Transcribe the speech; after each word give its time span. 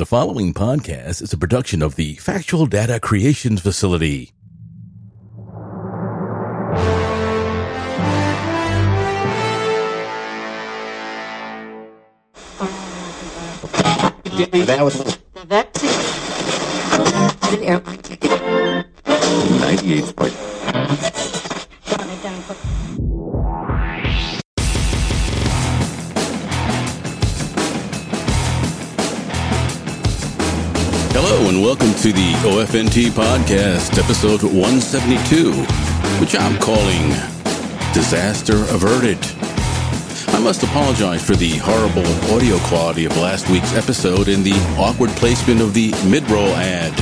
The 0.00 0.06
following 0.06 0.54
podcast 0.54 1.20
is 1.20 1.34
a 1.34 1.36
production 1.36 1.82
of 1.82 1.96
the 1.96 2.14
Factual 2.14 2.64
Data 2.64 2.98
Creations 2.98 3.60
Facility. 3.60 4.32
That 14.64 14.80
was 14.80 15.18
That's 15.44 15.82
an 17.52 17.62
airline 17.62 17.98
ticket. 17.98 18.40
98 19.04 20.16
and 31.50 31.64
welcome 31.64 31.92
to 31.94 32.12
the 32.12 32.32
OFNT 32.44 33.10
podcast, 33.10 33.98
episode 33.98 34.40
172, 34.44 35.52
which 36.20 36.36
I'm 36.36 36.56
calling 36.60 37.08
Disaster 37.92 38.54
Averted. 38.72 39.18
I 40.32 40.38
must 40.38 40.62
apologize 40.62 41.26
for 41.26 41.34
the 41.34 41.56
horrible 41.56 42.06
audio 42.32 42.56
quality 42.68 43.04
of 43.04 43.16
last 43.16 43.50
week's 43.50 43.74
episode 43.74 44.28
and 44.28 44.44
the 44.44 44.54
awkward 44.78 45.10
placement 45.10 45.60
of 45.60 45.74
the 45.74 45.90
mid-roll 46.08 46.54
ad. 46.54 46.92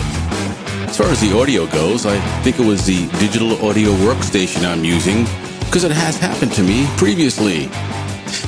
As 0.88 0.96
far 0.96 1.08
as 1.08 1.20
the 1.20 1.38
audio 1.38 1.66
goes, 1.66 2.06
I 2.06 2.18
think 2.40 2.58
it 2.58 2.64
was 2.64 2.86
the 2.86 3.06
digital 3.18 3.52
audio 3.66 3.90
workstation 3.96 4.66
I'm 4.66 4.82
using 4.82 5.24
because 5.66 5.84
it 5.84 5.92
has 5.92 6.16
happened 6.16 6.52
to 6.52 6.62
me 6.62 6.86
previously. 6.96 7.66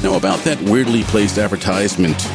Now, 0.02 0.16
about 0.16 0.38
that 0.44 0.58
weirdly 0.62 1.02
placed 1.02 1.36
advertisement. 1.36 2.26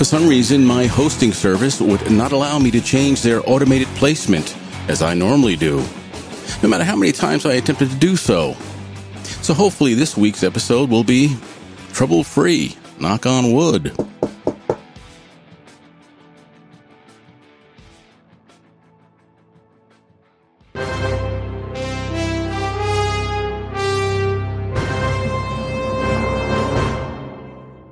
For 0.00 0.04
some 0.04 0.26
reason, 0.26 0.64
my 0.64 0.86
hosting 0.86 1.30
service 1.30 1.78
would 1.78 2.10
not 2.10 2.32
allow 2.32 2.58
me 2.58 2.70
to 2.70 2.80
change 2.80 3.20
their 3.20 3.46
automated 3.46 3.86
placement 3.88 4.56
as 4.88 5.02
I 5.02 5.12
normally 5.12 5.56
do, 5.56 5.84
no 6.62 6.70
matter 6.70 6.84
how 6.84 6.96
many 6.96 7.12
times 7.12 7.44
I 7.44 7.52
attempted 7.56 7.90
to 7.90 7.96
do 7.96 8.16
so. 8.16 8.54
So 9.42 9.52
hopefully, 9.52 9.92
this 9.92 10.16
week's 10.16 10.42
episode 10.42 10.88
will 10.88 11.04
be 11.04 11.36
trouble 11.92 12.24
free. 12.24 12.78
Knock 12.98 13.26
on 13.26 13.52
wood. 13.52 13.94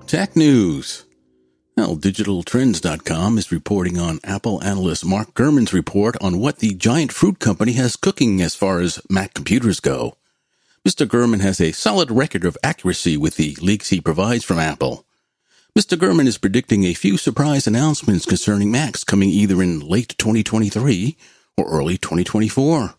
Tech 0.06 0.34
news. 0.34 1.04
Well, 1.78 1.96
digitaltrends.com 1.96 3.38
is 3.38 3.52
reporting 3.52 3.98
on 3.98 4.18
Apple 4.24 4.60
analyst 4.64 5.06
Mark 5.06 5.32
Gurman's 5.32 5.72
report 5.72 6.16
on 6.20 6.40
what 6.40 6.58
the 6.58 6.74
giant 6.74 7.12
fruit 7.12 7.38
company 7.38 7.74
has 7.74 7.94
cooking 7.94 8.42
as 8.42 8.56
far 8.56 8.80
as 8.80 9.00
Mac 9.08 9.32
computers 9.32 9.78
go. 9.78 10.16
Mr. 10.84 11.06
Gurman 11.06 11.40
has 11.40 11.60
a 11.60 11.70
solid 11.70 12.10
record 12.10 12.44
of 12.44 12.58
accuracy 12.64 13.16
with 13.16 13.36
the 13.36 13.54
leaks 13.60 13.90
he 13.90 14.00
provides 14.00 14.42
from 14.42 14.58
Apple. 14.58 15.06
Mr. 15.78 15.96
Gurman 15.96 16.26
is 16.26 16.36
predicting 16.36 16.82
a 16.82 16.94
few 16.94 17.16
surprise 17.16 17.68
announcements 17.68 18.26
concerning 18.26 18.72
Macs 18.72 19.04
coming 19.04 19.28
either 19.28 19.62
in 19.62 19.78
late 19.78 20.16
2023 20.18 21.16
or 21.56 21.70
early 21.70 21.96
2024. 21.96 22.94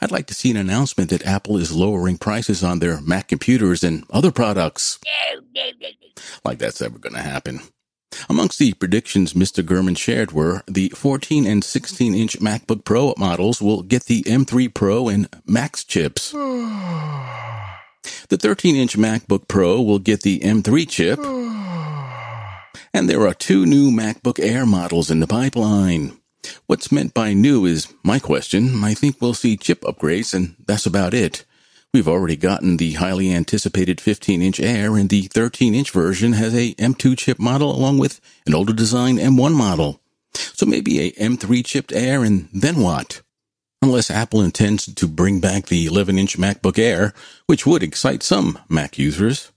I'd 0.00 0.10
like 0.10 0.26
to 0.26 0.34
see 0.34 0.50
an 0.50 0.56
announcement 0.56 1.10
that 1.10 1.24
Apple 1.24 1.56
is 1.56 1.70
lowering 1.70 2.18
prices 2.18 2.64
on 2.64 2.80
their 2.80 3.00
Mac 3.00 3.28
computers 3.28 3.84
and 3.84 4.04
other 4.10 4.32
products. 4.32 4.98
Like 6.44 6.58
that's 6.58 6.82
ever 6.82 6.98
going 6.98 7.14
to 7.14 7.22
happen. 7.22 7.60
Amongst 8.28 8.58
the 8.58 8.72
predictions 8.74 9.34
Mr. 9.34 9.62
Gurman 9.62 9.96
shared 9.96 10.32
were 10.32 10.62
the 10.66 10.88
14 10.90 11.46
and 11.46 11.62
16 11.62 12.14
inch 12.14 12.38
MacBook 12.40 12.84
Pro 12.84 13.14
models 13.16 13.60
will 13.62 13.82
get 13.82 14.04
the 14.04 14.22
M3 14.22 14.72
Pro 14.72 15.08
and 15.08 15.28
Max 15.46 15.84
chips. 15.84 16.32
The 18.28 18.36
13 18.36 18.76
inch 18.76 18.96
MacBook 18.96 19.48
Pro 19.48 19.80
will 19.82 19.98
get 19.98 20.22
the 20.22 20.40
M3 20.40 20.88
chip. 20.88 21.18
And 22.94 23.08
there 23.08 23.26
are 23.26 23.34
two 23.34 23.66
new 23.66 23.90
MacBook 23.90 24.38
Air 24.42 24.64
models 24.66 25.10
in 25.10 25.20
the 25.20 25.26
pipeline. 25.26 26.16
What's 26.66 26.92
meant 26.92 27.14
by 27.14 27.34
new 27.34 27.66
is 27.66 27.92
my 28.02 28.18
question. 28.18 28.82
I 28.82 28.94
think 28.94 29.20
we'll 29.20 29.34
see 29.34 29.56
chip 29.56 29.82
upgrades, 29.82 30.32
and 30.34 30.56
that's 30.66 30.86
about 30.86 31.14
it. 31.14 31.44
We've 31.94 32.08
already 32.08 32.36
gotten 32.36 32.76
the 32.76 32.92
highly 32.92 33.32
anticipated 33.32 33.98
15 33.98 34.42
inch 34.42 34.60
Air, 34.60 34.96
and 34.96 35.08
the 35.08 35.22
13 35.22 35.74
inch 35.74 35.90
version 35.90 36.34
has 36.34 36.54
a 36.54 36.74
M2 36.74 37.16
chip 37.16 37.38
model 37.38 37.74
along 37.74 37.96
with 37.96 38.20
an 38.46 38.54
older 38.54 38.74
design 38.74 39.16
M1 39.16 39.54
model. 39.54 39.98
So 40.34 40.66
maybe 40.66 41.00
a 41.00 41.12
M3 41.12 41.64
chipped 41.64 41.92
Air, 41.92 42.24
and 42.24 42.50
then 42.52 42.80
what? 42.80 43.22
Unless 43.80 44.10
Apple 44.10 44.42
intends 44.42 44.92
to 44.92 45.08
bring 45.08 45.40
back 45.40 45.66
the 45.66 45.86
11 45.86 46.18
inch 46.18 46.36
MacBook 46.36 46.78
Air, 46.78 47.14
which 47.46 47.64
would 47.64 47.82
excite 47.82 48.22
some 48.22 48.58
Mac 48.68 48.98
users. 48.98 49.50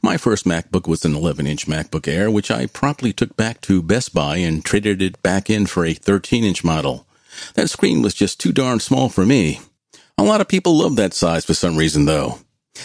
My 0.00 0.16
first 0.16 0.46
MacBook 0.46 0.88
was 0.88 1.04
an 1.04 1.14
11 1.14 1.46
inch 1.46 1.66
MacBook 1.66 2.08
Air, 2.08 2.30
which 2.30 2.50
I 2.50 2.66
promptly 2.66 3.12
took 3.12 3.36
back 3.36 3.60
to 3.62 3.82
Best 3.82 4.14
Buy 4.14 4.38
and 4.38 4.64
traded 4.64 5.02
it 5.02 5.22
back 5.22 5.50
in 5.50 5.66
for 5.66 5.84
a 5.84 5.92
13 5.92 6.42
inch 6.42 6.64
model. 6.64 7.06
That 7.52 7.68
screen 7.68 8.00
was 8.00 8.14
just 8.14 8.40
too 8.40 8.52
darn 8.52 8.80
small 8.80 9.10
for 9.10 9.26
me. 9.26 9.60
A 10.18 10.24
lot 10.24 10.40
of 10.40 10.48
people 10.48 10.78
love 10.78 10.96
that 10.96 11.12
size 11.12 11.44
for 11.44 11.52
some 11.52 11.76
reason, 11.76 12.06
though. 12.06 12.38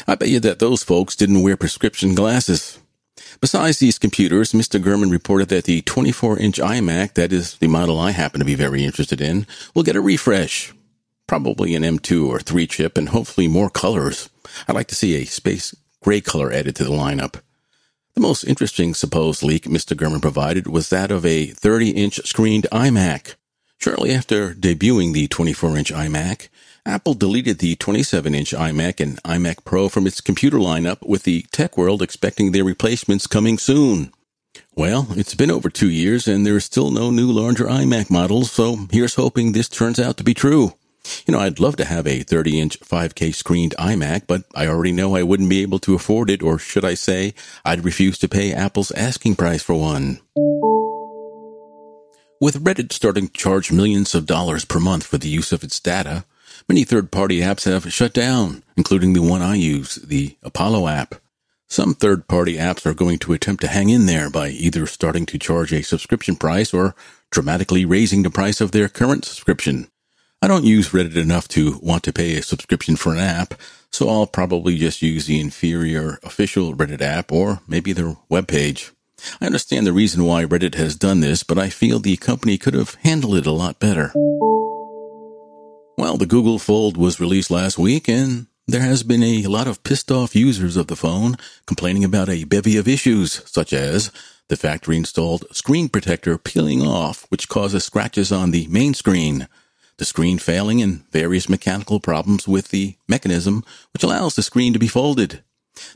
I 0.05 0.15
bet 0.15 0.27
you 0.27 0.41
that 0.41 0.59
those 0.59 0.83
folks 0.83 1.15
didn't 1.15 1.43
wear 1.43 1.55
prescription 1.55 2.13
glasses. 2.13 2.77
Besides 3.39 3.79
these 3.79 3.97
computers, 3.97 4.51
Mr. 4.51 4.83
Gurman 4.83 5.11
reported 5.11 5.47
that 5.47 5.63
the 5.63 5.81
24 5.81 6.39
inch 6.39 6.57
iMac, 6.57 7.13
that 7.13 7.31
is 7.31 7.57
the 7.57 7.69
model 7.69 7.97
I 7.97 8.11
happen 8.11 8.39
to 8.39 8.45
be 8.45 8.55
very 8.55 8.83
interested 8.83 9.21
in, 9.21 9.47
will 9.73 9.83
get 9.83 9.95
a 9.95 10.01
refresh. 10.01 10.73
Probably 11.25 11.73
an 11.73 11.83
M2 11.83 12.27
or 12.27 12.39
3 12.39 12.67
chip 12.67 12.97
and 12.97 13.09
hopefully 13.09 13.47
more 13.47 13.69
colors. 13.69 14.29
I'd 14.67 14.75
like 14.75 14.87
to 14.87 14.95
see 14.95 15.15
a 15.15 15.25
space 15.25 15.73
gray 16.03 16.19
color 16.19 16.51
added 16.51 16.75
to 16.75 16.83
the 16.83 16.89
lineup. 16.89 17.41
The 18.13 18.21
most 18.21 18.43
interesting 18.43 18.93
supposed 18.93 19.41
leak 19.41 19.63
Mr. 19.63 19.95
Gurman 19.95 20.21
provided 20.21 20.67
was 20.67 20.89
that 20.89 21.11
of 21.11 21.25
a 21.25 21.45
30 21.45 21.91
inch 21.91 22.19
screened 22.25 22.67
iMac. 22.73 23.35
Shortly 23.77 24.11
after 24.11 24.53
debuting 24.53 25.13
the 25.13 25.29
24 25.29 25.77
inch 25.77 25.93
iMac, 25.93 26.49
Apple 26.85 27.13
deleted 27.13 27.59
the 27.59 27.75
27 27.75 28.33
inch 28.33 28.51
iMac 28.51 28.99
and 28.99 29.21
iMac 29.23 29.63
Pro 29.63 29.87
from 29.87 30.07
its 30.07 30.19
computer 30.19 30.57
lineup 30.57 31.07
with 31.07 31.23
the 31.23 31.43
tech 31.51 31.77
world 31.77 32.01
expecting 32.01 32.51
their 32.51 32.63
replacements 32.63 33.27
coming 33.27 33.59
soon. 33.59 34.11
Well, 34.75 35.07
it's 35.11 35.35
been 35.35 35.51
over 35.51 35.69
two 35.69 35.91
years 35.91 36.27
and 36.27 36.45
there's 36.45 36.65
still 36.65 36.89
no 36.89 37.11
new 37.11 37.31
larger 37.31 37.65
iMac 37.65 38.09
models, 38.09 38.51
so 38.51 38.87
here's 38.91 39.15
hoping 39.15 39.51
this 39.51 39.69
turns 39.69 39.99
out 39.99 40.17
to 40.17 40.23
be 40.23 40.33
true. 40.33 40.73
You 41.27 41.33
know, 41.33 41.39
I'd 41.39 41.59
love 41.59 41.75
to 41.77 41.85
have 41.85 42.07
a 42.07 42.23
30 42.23 42.59
inch 42.59 42.79
5K 42.79 43.33
screened 43.33 43.75
iMac, 43.77 44.23
but 44.25 44.43
I 44.55 44.67
already 44.67 44.91
know 44.91 45.15
I 45.15 45.23
wouldn't 45.23 45.49
be 45.49 45.61
able 45.61 45.79
to 45.79 45.95
afford 45.95 46.29
it, 46.31 46.41
or 46.41 46.57
should 46.57 46.85
I 46.85 46.95
say, 46.95 47.33
I'd 47.63 47.85
refuse 47.85 48.17
to 48.19 48.27
pay 48.27 48.53
Apple's 48.53 48.91
asking 48.91 49.35
price 49.35 49.61
for 49.61 49.75
one. 49.75 50.19
With 52.39 52.63
Reddit 52.63 52.91
starting 52.91 53.27
to 53.27 53.33
charge 53.33 53.71
millions 53.71 54.15
of 54.15 54.25
dollars 54.25 54.65
per 54.65 54.79
month 54.79 55.05
for 55.05 55.19
the 55.19 55.29
use 55.29 55.51
of 55.51 55.63
its 55.63 55.79
data, 55.79 56.25
many 56.67 56.83
third 56.83 57.11
party 57.11 57.39
apps 57.39 57.65
have 57.65 57.91
shut 57.91 58.13
down, 58.13 58.63
including 58.77 59.13
the 59.13 59.21
one 59.21 59.41
I 59.41 59.55
use, 59.55 59.95
the 59.95 60.37
Apollo 60.43 60.87
app. 60.87 61.15
Some 61.67 61.93
third 61.93 62.27
party 62.27 62.57
apps 62.57 62.85
are 62.85 62.93
going 62.93 63.17
to 63.19 63.33
attempt 63.33 63.61
to 63.61 63.67
hang 63.67 63.89
in 63.89 64.05
there 64.05 64.29
by 64.29 64.49
either 64.49 64.85
starting 64.85 65.25
to 65.27 65.39
charge 65.39 65.71
a 65.71 65.83
subscription 65.83 66.35
price 66.35 66.73
or 66.73 66.95
dramatically 67.31 67.85
raising 67.85 68.23
the 68.23 68.29
price 68.29 68.59
of 68.59 68.71
their 68.71 68.89
current 68.89 69.23
subscription. 69.23 69.87
I 70.41 70.47
don't 70.47 70.65
use 70.65 70.89
Reddit 70.89 71.15
enough 71.15 71.47
to 71.49 71.79
want 71.81 72.03
to 72.03 72.11
pay 72.11 72.35
a 72.35 72.41
subscription 72.41 72.95
for 72.95 73.13
an 73.13 73.19
app, 73.19 73.53
so 73.91 74.09
I'll 74.09 74.27
probably 74.27 74.77
just 74.77 75.01
use 75.01 75.27
the 75.27 75.39
inferior 75.39 76.19
official 76.23 76.73
Reddit 76.75 77.01
app 77.01 77.31
or 77.31 77.61
maybe 77.67 77.93
their 77.93 78.17
webpage. 78.29 78.91
I 79.39 79.45
understand 79.45 79.85
the 79.85 79.93
reason 79.93 80.25
why 80.25 80.43
Reddit 80.45 80.75
has 80.75 80.95
done 80.95 81.19
this, 81.19 81.43
but 81.43 81.59
I 81.59 81.69
feel 81.69 81.99
the 81.99 82.17
company 82.17 82.57
could 82.57 82.73
have 82.73 82.95
handled 82.95 83.35
it 83.35 83.45
a 83.45 83.51
lot 83.51 83.79
better. 83.79 84.11
Well, 86.01 86.17
the 86.17 86.25
Google 86.25 86.57
Fold 86.57 86.97
was 86.97 87.19
released 87.19 87.51
last 87.51 87.77
week 87.77 88.09
and 88.09 88.47
there 88.65 88.81
has 88.81 89.03
been 89.03 89.21
a 89.21 89.43
lot 89.43 89.67
of 89.67 89.83
pissed 89.83 90.11
off 90.11 90.35
users 90.35 90.75
of 90.75 90.87
the 90.87 90.95
phone 90.95 91.35
complaining 91.67 92.03
about 92.03 92.27
a 92.27 92.43
bevy 92.43 92.75
of 92.77 92.87
issues, 92.87 93.43
such 93.45 93.71
as 93.71 94.11
the 94.47 94.57
factory 94.57 94.97
installed 94.97 95.45
screen 95.55 95.89
protector 95.89 96.39
peeling 96.39 96.81
off, 96.81 97.27
which 97.29 97.47
causes 97.47 97.83
scratches 97.83 98.31
on 98.31 98.49
the 98.49 98.65
main 98.65 98.95
screen, 98.95 99.47
the 99.97 100.05
screen 100.05 100.39
failing 100.39 100.81
and 100.81 101.07
various 101.11 101.47
mechanical 101.47 101.99
problems 101.99 102.47
with 102.47 102.69
the 102.69 102.95
mechanism 103.07 103.63
which 103.93 104.01
allows 104.01 104.35
the 104.35 104.41
screen 104.41 104.73
to 104.73 104.79
be 104.79 104.87
folded. 104.87 105.43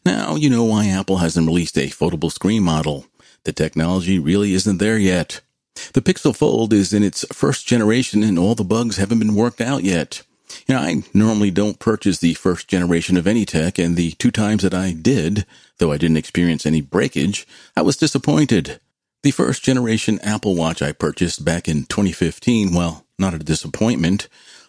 Now 0.06 0.36
you 0.36 0.52
know 0.52 0.66
why 0.66 0.86
Apple 0.86 1.18
hasn't 1.18 1.48
released 1.48 1.80
a 1.80 1.88
foldable 1.88 2.32
screen 2.32 2.62
model. 2.62 3.08
The 3.44 3.54
technology 3.54 4.20
really 4.20 4.54
isn't 4.54 4.78
there 4.78 5.00
yet. 5.00 5.42
The 5.94 6.02
Pixel 6.02 6.36
Fold 6.36 6.74
is 6.74 6.94
in 6.94 7.04
its 7.04 7.26
first 7.32 7.68
generation 7.68 8.24
and 8.24 8.40
all 8.40 8.56
the 8.56 8.64
bugs 8.64 8.98
haven't 8.98 9.20
been 9.20 9.36
worked 9.36 9.62
out 9.62 9.84
yet. 9.84 10.24
You 10.68 10.76
know, 10.76 10.82
I 10.82 11.04
normally 11.14 11.52
don't 11.52 11.80
purchase 11.80 12.20
the 12.20 12.34
first 12.34 12.68
generation 12.68 13.18
of 13.18 13.28
any 13.28 13.46
tech, 13.46 13.78
and 13.78 13.96
the 13.96 14.12
two 14.12 14.32
times 14.32 14.64
that 14.64 14.74
I 14.74 14.94
did, 14.94 15.46
though 15.80 15.92
I 15.92 15.98
didn't 15.98 16.18
experience 16.18 16.66
any 16.66 16.82
breakage, 16.82 17.48
I 17.76 17.82
was 17.82 17.98
disappointed. 17.98 18.80
The 19.24 19.32
first 19.32 19.64
generation 19.64 20.20
Apple 20.22 20.56
Watch 20.56 20.82
I 20.82 20.92
purchased 20.92 21.44
back 21.44 21.68
in 21.68 21.86
2015, 21.86 22.74
well, 22.74 23.06
not 23.18 23.34
a 23.34 23.40
disappointment, 23.40 24.28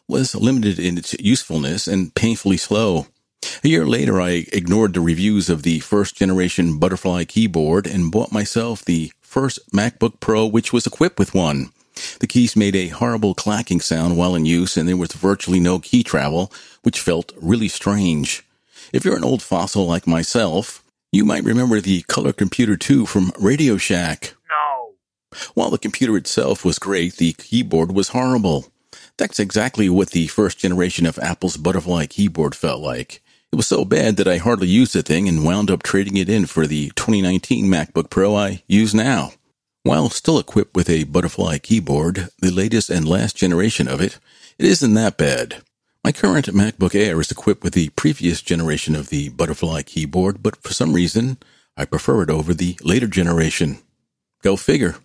was 0.08 0.34
limited 0.34 0.78
in 0.78 0.96
its 0.96 1.14
usefulness 1.20 1.86
and 1.86 2.14
painfully 2.14 2.56
slow. 2.56 3.06
A 3.62 3.68
year 3.68 3.86
later, 3.86 4.20
I 4.20 4.46
ignored 4.52 4.94
the 4.94 5.00
reviews 5.00 5.48
of 5.48 5.62
the 5.62 5.80
first 5.80 6.16
generation 6.16 6.78
butterfly 6.78 7.24
keyboard 7.24 7.86
and 7.86 8.10
bought 8.10 8.32
myself 8.32 8.84
the 8.84 9.12
first 9.26 9.58
MacBook 9.72 10.20
Pro, 10.20 10.46
which 10.46 10.72
was 10.72 10.86
equipped 10.86 11.18
with 11.18 11.34
one. 11.34 11.70
The 12.20 12.26
keys 12.26 12.56
made 12.56 12.76
a 12.76 12.88
horrible 12.88 13.34
clacking 13.34 13.80
sound 13.80 14.16
while 14.16 14.34
in 14.34 14.46
use, 14.46 14.76
and 14.76 14.88
there 14.88 14.96
was 14.96 15.12
virtually 15.12 15.60
no 15.60 15.78
key 15.78 16.02
travel, 16.02 16.52
which 16.82 17.00
felt 17.00 17.32
really 17.40 17.68
strange. 17.68 18.44
If 18.92 19.04
you're 19.04 19.16
an 19.16 19.24
old 19.24 19.42
fossil 19.42 19.86
like 19.86 20.06
myself, 20.06 20.82
you 21.10 21.24
might 21.24 21.44
remember 21.44 21.80
the 21.80 22.02
Color 22.02 22.32
Computer 22.32 22.76
2 22.76 23.06
from 23.06 23.32
Radio 23.38 23.76
Shack. 23.76 24.34
No. 24.48 24.92
While 25.54 25.70
the 25.70 25.78
computer 25.78 26.16
itself 26.16 26.64
was 26.64 26.78
great, 26.78 27.16
the 27.16 27.32
keyboard 27.32 27.92
was 27.92 28.08
horrible. 28.08 28.66
That's 29.16 29.40
exactly 29.40 29.88
what 29.88 30.10
the 30.10 30.26
first 30.26 30.58
generation 30.58 31.06
of 31.06 31.18
Apple's 31.18 31.56
Butterfly 31.56 32.06
keyboard 32.06 32.54
felt 32.54 32.80
like. 32.80 33.22
It 33.56 33.64
was 33.64 33.68
so 33.68 33.86
bad 33.86 34.18
that 34.18 34.28
I 34.28 34.36
hardly 34.36 34.68
used 34.68 34.92
the 34.92 35.02
thing 35.02 35.26
and 35.26 35.42
wound 35.42 35.70
up 35.70 35.82
trading 35.82 36.18
it 36.18 36.28
in 36.28 36.44
for 36.44 36.66
the 36.66 36.90
2019 36.90 37.64
MacBook 37.64 38.10
Pro 38.10 38.36
I 38.36 38.62
use 38.66 38.94
now. 38.94 39.32
While 39.82 40.10
still 40.10 40.38
equipped 40.38 40.76
with 40.76 40.90
a 40.90 41.04
Butterfly 41.04 41.56
keyboard, 41.56 42.28
the 42.38 42.50
latest 42.50 42.90
and 42.90 43.08
last 43.08 43.34
generation 43.34 43.88
of 43.88 44.02
it, 44.02 44.18
it 44.58 44.66
isn't 44.66 44.92
that 44.92 45.16
bad. 45.16 45.62
My 46.04 46.12
current 46.12 46.44
MacBook 46.48 46.94
Air 46.94 47.18
is 47.18 47.30
equipped 47.30 47.64
with 47.64 47.72
the 47.72 47.88
previous 47.96 48.42
generation 48.42 48.94
of 48.94 49.08
the 49.08 49.30
Butterfly 49.30 49.84
keyboard, 49.84 50.42
but 50.42 50.56
for 50.56 50.74
some 50.74 50.92
reason, 50.92 51.38
I 51.78 51.86
prefer 51.86 52.20
it 52.24 52.28
over 52.28 52.52
the 52.52 52.78
later 52.82 53.06
generation. 53.06 53.78
Go 54.42 54.56
figure. 54.56 54.96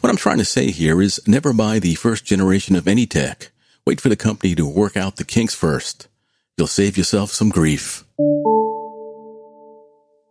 What 0.00 0.10
I'm 0.10 0.16
trying 0.16 0.38
to 0.38 0.44
say 0.44 0.72
here 0.72 1.00
is 1.00 1.20
never 1.24 1.52
buy 1.52 1.78
the 1.78 1.94
first 1.94 2.24
generation 2.24 2.74
of 2.74 2.88
any 2.88 3.06
tech. 3.06 3.52
Wait 3.86 4.00
for 4.00 4.08
the 4.08 4.16
company 4.16 4.56
to 4.56 4.66
work 4.66 4.96
out 4.96 5.18
the 5.18 5.24
kinks 5.24 5.54
first. 5.54 6.08
You'll 6.56 6.66
save 6.66 6.96
yourself 6.96 7.32
some 7.32 7.50
grief. 7.50 8.04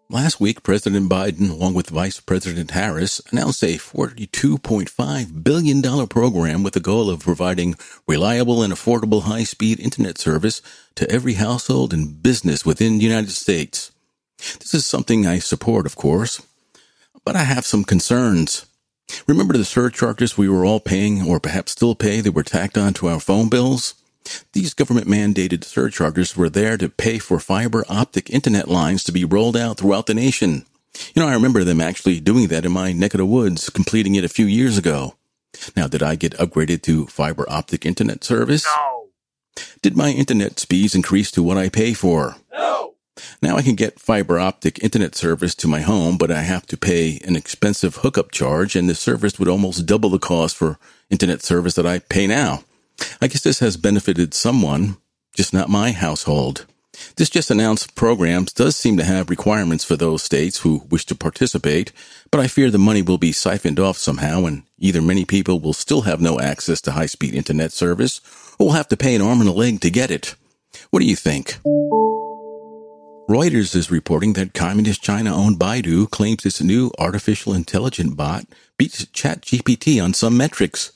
Last 0.10 0.40
week, 0.40 0.64
President 0.64 1.08
Biden, 1.08 1.52
along 1.52 1.76
with 1.76 1.90
Vice 1.90 2.20
President 2.20 2.72
Harris, 2.72 3.22
announced 3.32 3.64
a 3.64 3.78
$42.5 3.78 5.44
billion 5.44 6.08
program 6.08 6.64
with 6.64 6.74
the 6.74 6.80
goal 6.80 7.12
of 7.12 7.20
providing 7.20 7.76
reliable 8.08 8.64
and 8.64 8.74
affordable 8.74 9.24
high-speed 9.24 9.80
internet 9.80 10.18
service 10.18 10.64
to 10.96 11.10
every 11.12 11.34
household 11.34 11.94
and 11.94 12.24
business 12.24 12.66
within 12.66 12.98
the 12.98 13.04
United 13.04 13.32
States. 13.32 13.92
This 14.60 14.74
is 14.74 14.86
something 14.86 15.28
I 15.28 15.38
support, 15.38 15.86
of 15.86 15.96
course, 15.96 16.42
but 17.24 17.36
I 17.36 17.44
have 17.44 17.68
some 17.68 17.84
concerns. 17.84 18.66
Remember 19.28 19.56
the 19.56 19.64
surcharges 19.64 20.36
we 20.36 20.50
were 20.50 20.66
all 20.66 20.80
paying, 20.80 21.22
or 21.22 21.40
perhaps 21.40 21.74
still 21.74 21.94
pay, 21.94 22.22
that 22.22 22.32
were 22.32 22.42
tacked 22.42 22.80
onto 22.80 23.08
our 23.08 23.20
phone 23.20 23.48
bills? 23.48 23.94
These 24.54 24.74
government 24.74 25.08
mandated 25.08 25.64
surcharges 25.64 26.36
were 26.36 26.50
there 26.50 26.78
to 26.78 26.90
pay 26.90 27.20
for 27.20 27.40
fiber 27.40 27.86
optic 27.90 28.30
internet 28.30 28.68
lines 28.68 29.04
to 29.04 29.12
be 29.12 29.26
rolled 29.26 29.58
out 29.58 29.78
throughout 29.78 30.08
the 30.08 30.14
nation. 30.14 30.66
You 31.14 31.22
know, 31.22 31.28
I 31.28 31.34
remember 31.34 31.64
them 31.64 31.82
actually 31.82 32.20
doing 32.20 32.48
that 32.48 32.66
in 32.66 32.72
my 32.72 32.94
neck 32.94 33.14
of 33.14 33.20
the 33.20 33.26
woods, 33.26 33.70
completing 33.70 34.16
it 34.16 34.24
a 34.24 34.30
few 34.30 34.46
years 34.46 34.78
ago. 34.78 35.16
Now, 35.76 35.88
did 35.88 36.04
I 36.04 36.16
get 36.16 36.34
upgraded 36.34 36.82
to 36.84 37.08
fiber 37.08 37.46
optic 37.50 37.86
internet 37.86 38.24
service? 38.24 38.66
No. 38.66 39.08
Did 39.82 39.96
my 39.96 40.10
internet 40.10 40.60
speeds 40.60 40.96
increase 40.96 41.32
to 41.32 41.44
what 41.44 41.58
I 41.58 41.70
pay 41.70 41.94
for? 41.94 42.36
No. 42.52 42.96
Now 43.42 43.56
I 43.56 43.62
can 43.62 43.76
get 43.76 44.00
fiber 44.00 44.40
optic 44.40 44.84
internet 44.84 45.16
service 45.16 45.56
to 45.56 45.68
my 45.68 45.82
home, 45.82 46.18
but 46.18 46.32
I 46.32 46.42
have 46.42 46.66
to 46.68 46.78
pay 46.78 47.20
an 47.24 47.36
expensive 47.36 47.98
hookup 47.98 48.32
charge 48.32 48.76
and 48.76 48.90
the 48.90 48.96
service 48.96 49.40
would 49.40 49.48
almost 49.48 49.86
double 49.86 50.10
the 50.10 50.20
cost 50.20 50.56
for 50.56 50.78
internet 51.10 51.42
service 51.42 51.76
that 51.76 51.86
I 51.86 52.00
pay 52.00 52.28
now. 52.28 52.64
I 53.22 53.28
guess 53.28 53.42
this 53.42 53.60
has 53.60 53.78
benefited 53.78 54.34
someone, 54.34 54.98
just 55.36 55.54
not 55.54 55.70
my 55.70 55.92
household. 55.92 56.66
This 57.18 57.30
just 57.30 57.52
announced 57.52 57.96
programs 57.96 58.54
does 58.54 58.76
seem 58.76 58.98
to 58.98 59.04
have 59.04 59.30
requirements 59.30 59.84
for 59.84 59.96
those 59.96 60.24
states 60.24 60.60
who 60.60 60.84
wish 60.90 61.06
to 61.08 61.16
participate, 61.16 61.92
but 62.32 62.40
I 62.40 62.48
fear 62.48 62.72
the 62.72 62.78
money 62.78 63.02
will 63.02 63.18
be 63.18 63.32
siphoned 63.32 63.80
off 63.80 63.98
somehow 63.98 64.46
and 64.46 64.64
either 64.78 65.02
many 65.02 65.26
people 65.26 65.60
will 65.60 65.74
still 65.74 66.02
have 66.02 66.22
no 66.22 66.40
access 66.40 66.82
to 66.82 66.92
high 66.92 67.06
speed 67.06 67.34
internet 67.34 67.72
service 67.72 68.22
or 68.58 68.68
will 68.68 68.74
have 68.74 68.88
to 68.90 68.98
pay 68.98 69.16
an 69.16 69.22
arm 69.22 69.42
and 69.42 69.50
a 69.50 69.54
leg 69.54 69.82
to 69.82 69.90
get 69.90 70.12
it. 70.12 70.36
What 70.90 71.00
do 71.00 71.06
you 71.06 71.16
think? 71.16 71.58
Reuters 73.28 73.76
is 73.76 73.90
reporting 73.90 74.34
that 74.34 74.54
communist 74.54 75.02
China 75.02 75.36
owned 75.36 75.58
Baidu 75.58 76.10
claims 76.12 76.46
its 76.46 76.62
new 76.62 76.92
artificial 77.00 77.54
intelligent 77.54 78.16
bot 78.16 78.46
beats 78.78 79.06
ChatGPT 79.06 80.04
on 80.04 80.14
some 80.14 80.38
metrics. 80.38 80.92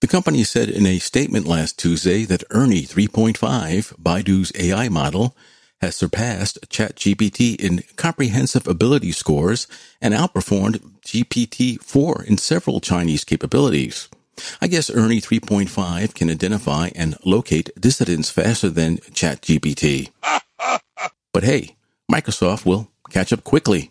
The 0.00 0.06
company 0.06 0.44
said 0.44 0.68
in 0.68 0.86
a 0.86 1.00
statement 1.00 1.46
last 1.48 1.76
Tuesday 1.76 2.24
that 2.24 2.44
Ernie 2.50 2.82
3.5, 2.82 3.96
Baidu's 4.00 4.52
AI 4.54 4.88
model, 4.88 5.36
has 5.80 5.96
surpassed 5.96 6.58
ChatGPT 6.68 7.56
in 7.56 7.82
comprehensive 7.96 8.68
ability 8.68 9.10
scores 9.10 9.66
and 10.00 10.14
outperformed 10.14 10.78
GPT-4 11.02 12.24
in 12.26 12.38
several 12.38 12.80
Chinese 12.80 13.24
capabilities. 13.24 14.08
I 14.60 14.68
guess 14.68 14.88
Ernie 14.88 15.20
3.5 15.20 16.14
can 16.14 16.30
identify 16.30 16.90
and 16.94 17.16
locate 17.24 17.70
dissidents 17.80 18.30
faster 18.30 18.70
than 18.70 18.98
ChatGPT. 18.98 20.10
but 21.32 21.42
hey, 21.42 21.74
Microsoft 22.10 22.64
will 22.64 22.88
catch 23.10 23.32
up 23.32 23.42
quickly. 23.42 23.90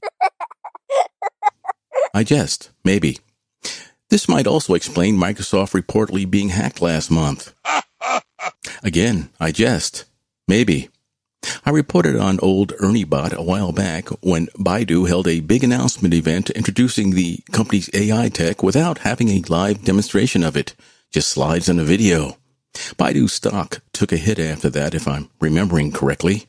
I 2.13 2.23
jest, 2.23 2.71
maybe. 2.85 3.19
This 4.09 4.29
might 4.29 4.47
also 4.47 4.73
explain 4.73 5.17
Microsoft 5.17 5.79
reportedly 5.79 6.29
being 6.29 6.49
hacked 6.49 6.81
last 6.81 7.11
month. 7.11 7.53
Again, 8.83 9.29
I 9.39 9.51
jest. 9.51 10.05
Maybe. 10.47 10.89
I 11.65 11.71
reported 11.71 12.15
on 12.15 12.39
old 12.39 12.73
ErnieBot 12.77 13.33
a 13.33 13.41
while 13.41 13.71
back 13.71 14.07
when 14.21 14.47
Baidu 14.57 15.07
held 15.07 15.27
a 15.27 15.41
big 15.41 15.63
announcement 15.63 16.13
event 16.13 16.49
introducing 16.51 17.11
the 17.11 17.39
company's 17.51 17.89
AI 17.93 18.29
tech 18.29 18.63
without 18.63 18.99
having 18.99 19.29
a 19.29 19.43
live 19.49 19.83
demonstration 19.83 20.43
of 20.43 20.55
it, 20.55 20.73
just 21.11 21.29
slides 21.29 21.67
and 21.67 21.79
a 21.79 21.83
video. 21.83 22.37
Baidu 22.73 23.29
stock 23.29 23.81
took 23.91 24.11
a 24.11 24.17
hit 24.17 24.39
after 24.39 24.69
that, 24.69 24.93
if 24.93 25.07
I'm 25.07 25.29
remembering 25.41 25.91
correctly. 25.91 26.47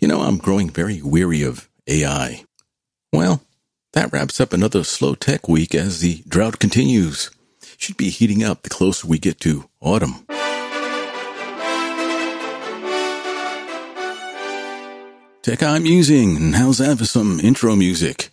You 0.00 0.08
know, 0.08 0.20
I'm 0.20 0.36
growing 0.38 0.68
very 0.68 1.00
weary 1.00 1.42
of 1.42 1.68
AI. 1.86 2.44
Well, 3.12 3.42
that 3.92 4.12
wraps 4.12 4.40
up 4.40 4.52
another 4.52 4.84
slow 4.84 5.14
tech 5.14 5.48
week 5.48 5.74
as 5.74 6.00
the 6.00 6.22
drought 6.28 6.58
continues. 6.58 7.30
Should 7.76 7.96
be 7.96 8.10
heating 8.10 8.44
up 8.44 8.62
the 8.62 8.70
closer 8.70 9.06
we 9.06 9.18
get 9.18 9.40
to 9.40 9.68
autumn. 9.80 10.26
Tech 15.42 15.62
I'm 15.62 15.86
using, 15.86 16.36
and 16.36 16.54
how's 16.54 16.78
that 16.78 16.98
for 16.98 17.06
some 17.06 17.40
intro 17.40 17.74
music? 17.74 18.28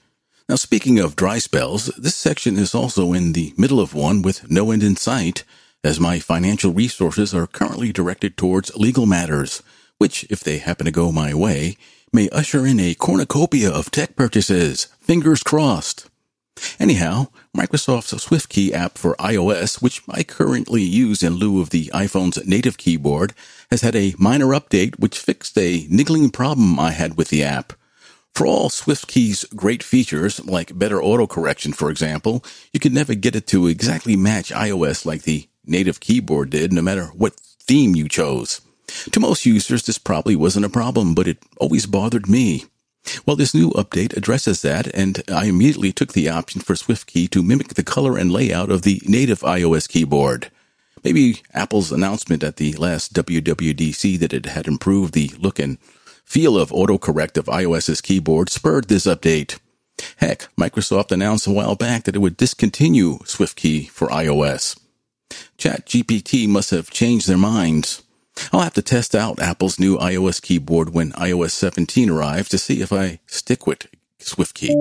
Now, 0.50 0.56
speaking 0.56 1.00
of 1.00 1.16
dry 1.16 1.40
spells, 1.40 1.88
this 1.98 2.16
section 2.16 2.58
is 2.58 2.76
also 2.76 3.14
in 3.14 3.34
the 3.34 3.54
middle 3.58 3.80
of 3.80 3.94
one 3.94 4.22
with 4.22 4.52
no 4.52 4.72
end 4.72 4.84
in 4.84 4.96
sight, 4.96 5.44
as 5.84 6.00
my 6.00 6.20
financial 6.20 6.74
resources 6.74 7.34
are 7.34 7.48
currently 7.48 7.94
directed 7.94 8.36
towards 8.36 8.76
legal 8.76 9.06
matters, 9.06 9.64
which, 9.98 10.26
if 10.30 10.42
they 10.42 10.58
happen 10.58 10.86
to 10.86 10.92
go 10.92 11.12
my 11.12 11.34
way, 11.34 11.78
may 12.14 12.30
usher 12.30 12.66
in 12.66 12.80
a 12.80 12.96
cornucopia 12.96 13.70
of 13.70 13.92
tech 13.92 14.16
purchases. 14.16 14.86
Fingers 15.02 15.44
crossed. 15.44 16.10
Anyhow, 16.80 17.28
Microsoft's 17.56 18.14
SwiftKey 18.26 18.72
app 18.72 18.98
for 18.98 19.16
iOS, 19.16 19.82
which 19.82 20.02
I 20.10 20.24
currently 20.24 20.82
use 20.82 21.22
in 21.22 21.36
lieu 21.36 21.62
of 21.62 21.70
the 21.70 21.92
iPhone's 21.94 22.44
native 22.48 22.78
keyboard, 22.78 23.34
has 23.70 23.82
had 23.82 23.96
a 23.96 24.16
minor 24.18 24.48
update 24.48 25.00
which 25.00 25.20
fixed 25.20 25.58
a 25.58 25.86
niggling 25.90 26.30
problem 26.30 26.80
I 26.80 26.92
had 26.92 27.18
with 27.18 27.30
the 27.30 27.44
app. 27.44 27.74
For 28.34 28.46
all 28.46 28.70
SwiftKey's 28.70 29.46
great 29.56 29.82
features, 29.82 30.44
like 30.46 30.78
better 30.78 30.98
autocorrection, 30.98 31.74
for 31.74 31.90
example, 31.90 32.44
you 32.72 32.80
could 32.80 32.94
never 32.94 33.16
get 33.16 33.36
it 33.36 33.48
to 33.48 33.68
exactly 33.68 34.16
match 34.16 34.52
iOS 34.52 35.06
like 35.06 35.24
the 35.24 35.48
native 35.66 36.00
keyboard 36.00 36.52
did, 36.52 36.72
no 36.72 36.82
matter 36.82 37.06
what 37.08 37.34
theme 37.34 37.96
you 37.96 38.08
chose. 38.08 38.62
To 39.12 39.20
most 39.20 39.46
users, 39.46 39.86
this 39.86 39.98
probably 39.98 40.36
wasn't 40.36 40.66
a 40.66 40.70
problem, 40.70 41.14
but 41.14 41.28
it 41.28 41.38
always 41.58 41.86
bothered 41.86 42.30
me. 42.30 42.66
Well, 43.26 43.36
this 43.36 43.54
new 43.54 43.72
update 43.72 44.16
addresses 44.16 44.62
that, 44.62 44.88
and 44.88 45.24
I 45.30 45.46
immediately 45.46 45.92
took 45.92 46.14
the 46.14 46.30
option 46.30 46.62
for 46.62 46.74
SwiftKey 46.74 47.30
to 47.32 47.44
mimic 47.44 47.70
the 47.70 47.84
color 47.84 48.18
and 48.18 48.32
layout 48.32 48.70
of 48.70 48.82
the 48.82 49.02
native 49.06 49.42
iOS 49.42 49.88
keyboard. 49.88 50.52
Maybe 51.04 51.42
Apple's 51.54 51.92
announcement 51.92 52.44
at 52.44 52.58
the 52.58 52.74
last 52.74 53.14
WWDC 53.14 54.20
that 54.20 54.34
it 54.34 54.46
had 54.46 54.68
improved 54.68 55.14
the 55.14 55.32
look 55.40 55.60
and 55.60 55.80
feel 56.26 56.58
of 56.58 56.72
autocorrect 56.72 57.38
of 57.38 57.46
iOS's 57.46 58.02
keyboard 58.02 58.50
spurred 58.50 58.90
this 58.90 59.06
update. 59.06 59.60
Heck, 60.18 60.50
Microsoft 60.58 61.12
announced 61.12 61.48
a 61.48 61.52
while 61.52 61.76
back 61.76 62.04
that 62.04 62.16
it 62.16 62.20
would 62.20 62.38
discontinue 62.38 63.20
SwiftKey 63.20 63.90
for 63.90 64.08
iOS. 64.10 64.78
ChatGPT 65.58 66.48
must 66.48 66.72
have 66.72 66.90
changed 66.90 67.28
their 67.28 67.38
minds. 67.38 68.04
I'll 68.52 68.62
have 68.62 68.74
to 68.76 68.82
test 68.82 69.16
out 69.16 69.40
Apple's 69.40 69.80
new 69.80 69.98
iOS 69.98 70.42
keyboard 70.42 70.94
when 70.94 71.12
iOS 71.14 71.52
17 71.52 72.10
arrives 72.10 72.50
to 72.50 72.58
see 72.58 72.82
if 72.82 72.92
I 72.94 73.20
stick 73.28 73.68
with 73.68 73.88
SwiftKey. 74.20 74.74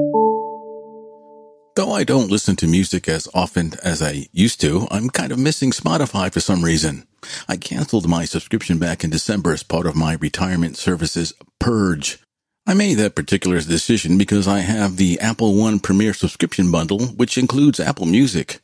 Though 1.76 1.92
I 1.92 2.04
don't 2.04 2.30
listen 2.30 2.56
to 2.56 2.66
music 2.66 3.06
as 3.06 3.28
often 3.34 3.74
as 3.84 4.00
I 4.00 4.28
used 4.32 4.62
to, 4.62 4.88
I'm 4.90 5.10
kind 5.10 5.30
of 5.30 5.38
missing 5.38 5.72
Spotify 5.72 6.32
for 6.32 6.40
some 6.40 6.64
reason. 6.64 7.06
I 7.48 7.58
canceled 7.58 8.08
my 8.08 8.24
subscription 8.24 8.78
back 8.78 9.04
in 9.04 9.10
December 9.10 9.52
as 9.52 9.62
part 9.62 9.86
of 9.86 9.94
my 9.94 10.14
retirement 10.14 10.78
services 10.78 11.34
purge. 11.58 12.18
I 12.66 12.74
made 12.74 12.94
that 12.94 13.14
particular 13.14 13.60
decision 13.60 14.16
because 14.16 14.48
I 14.48 14.60
have 14.60 14.96
the 14.96 15.20
Apple 15.20 15.54
One 15.54 15.78
Premier 15.78 16.14
subscription 16.14 16.72
bundle, 16.72 17.08
which 17.08 17.36
includes 17.36 17.78
Apple 17.78 18.06
Music. 18.06 18.60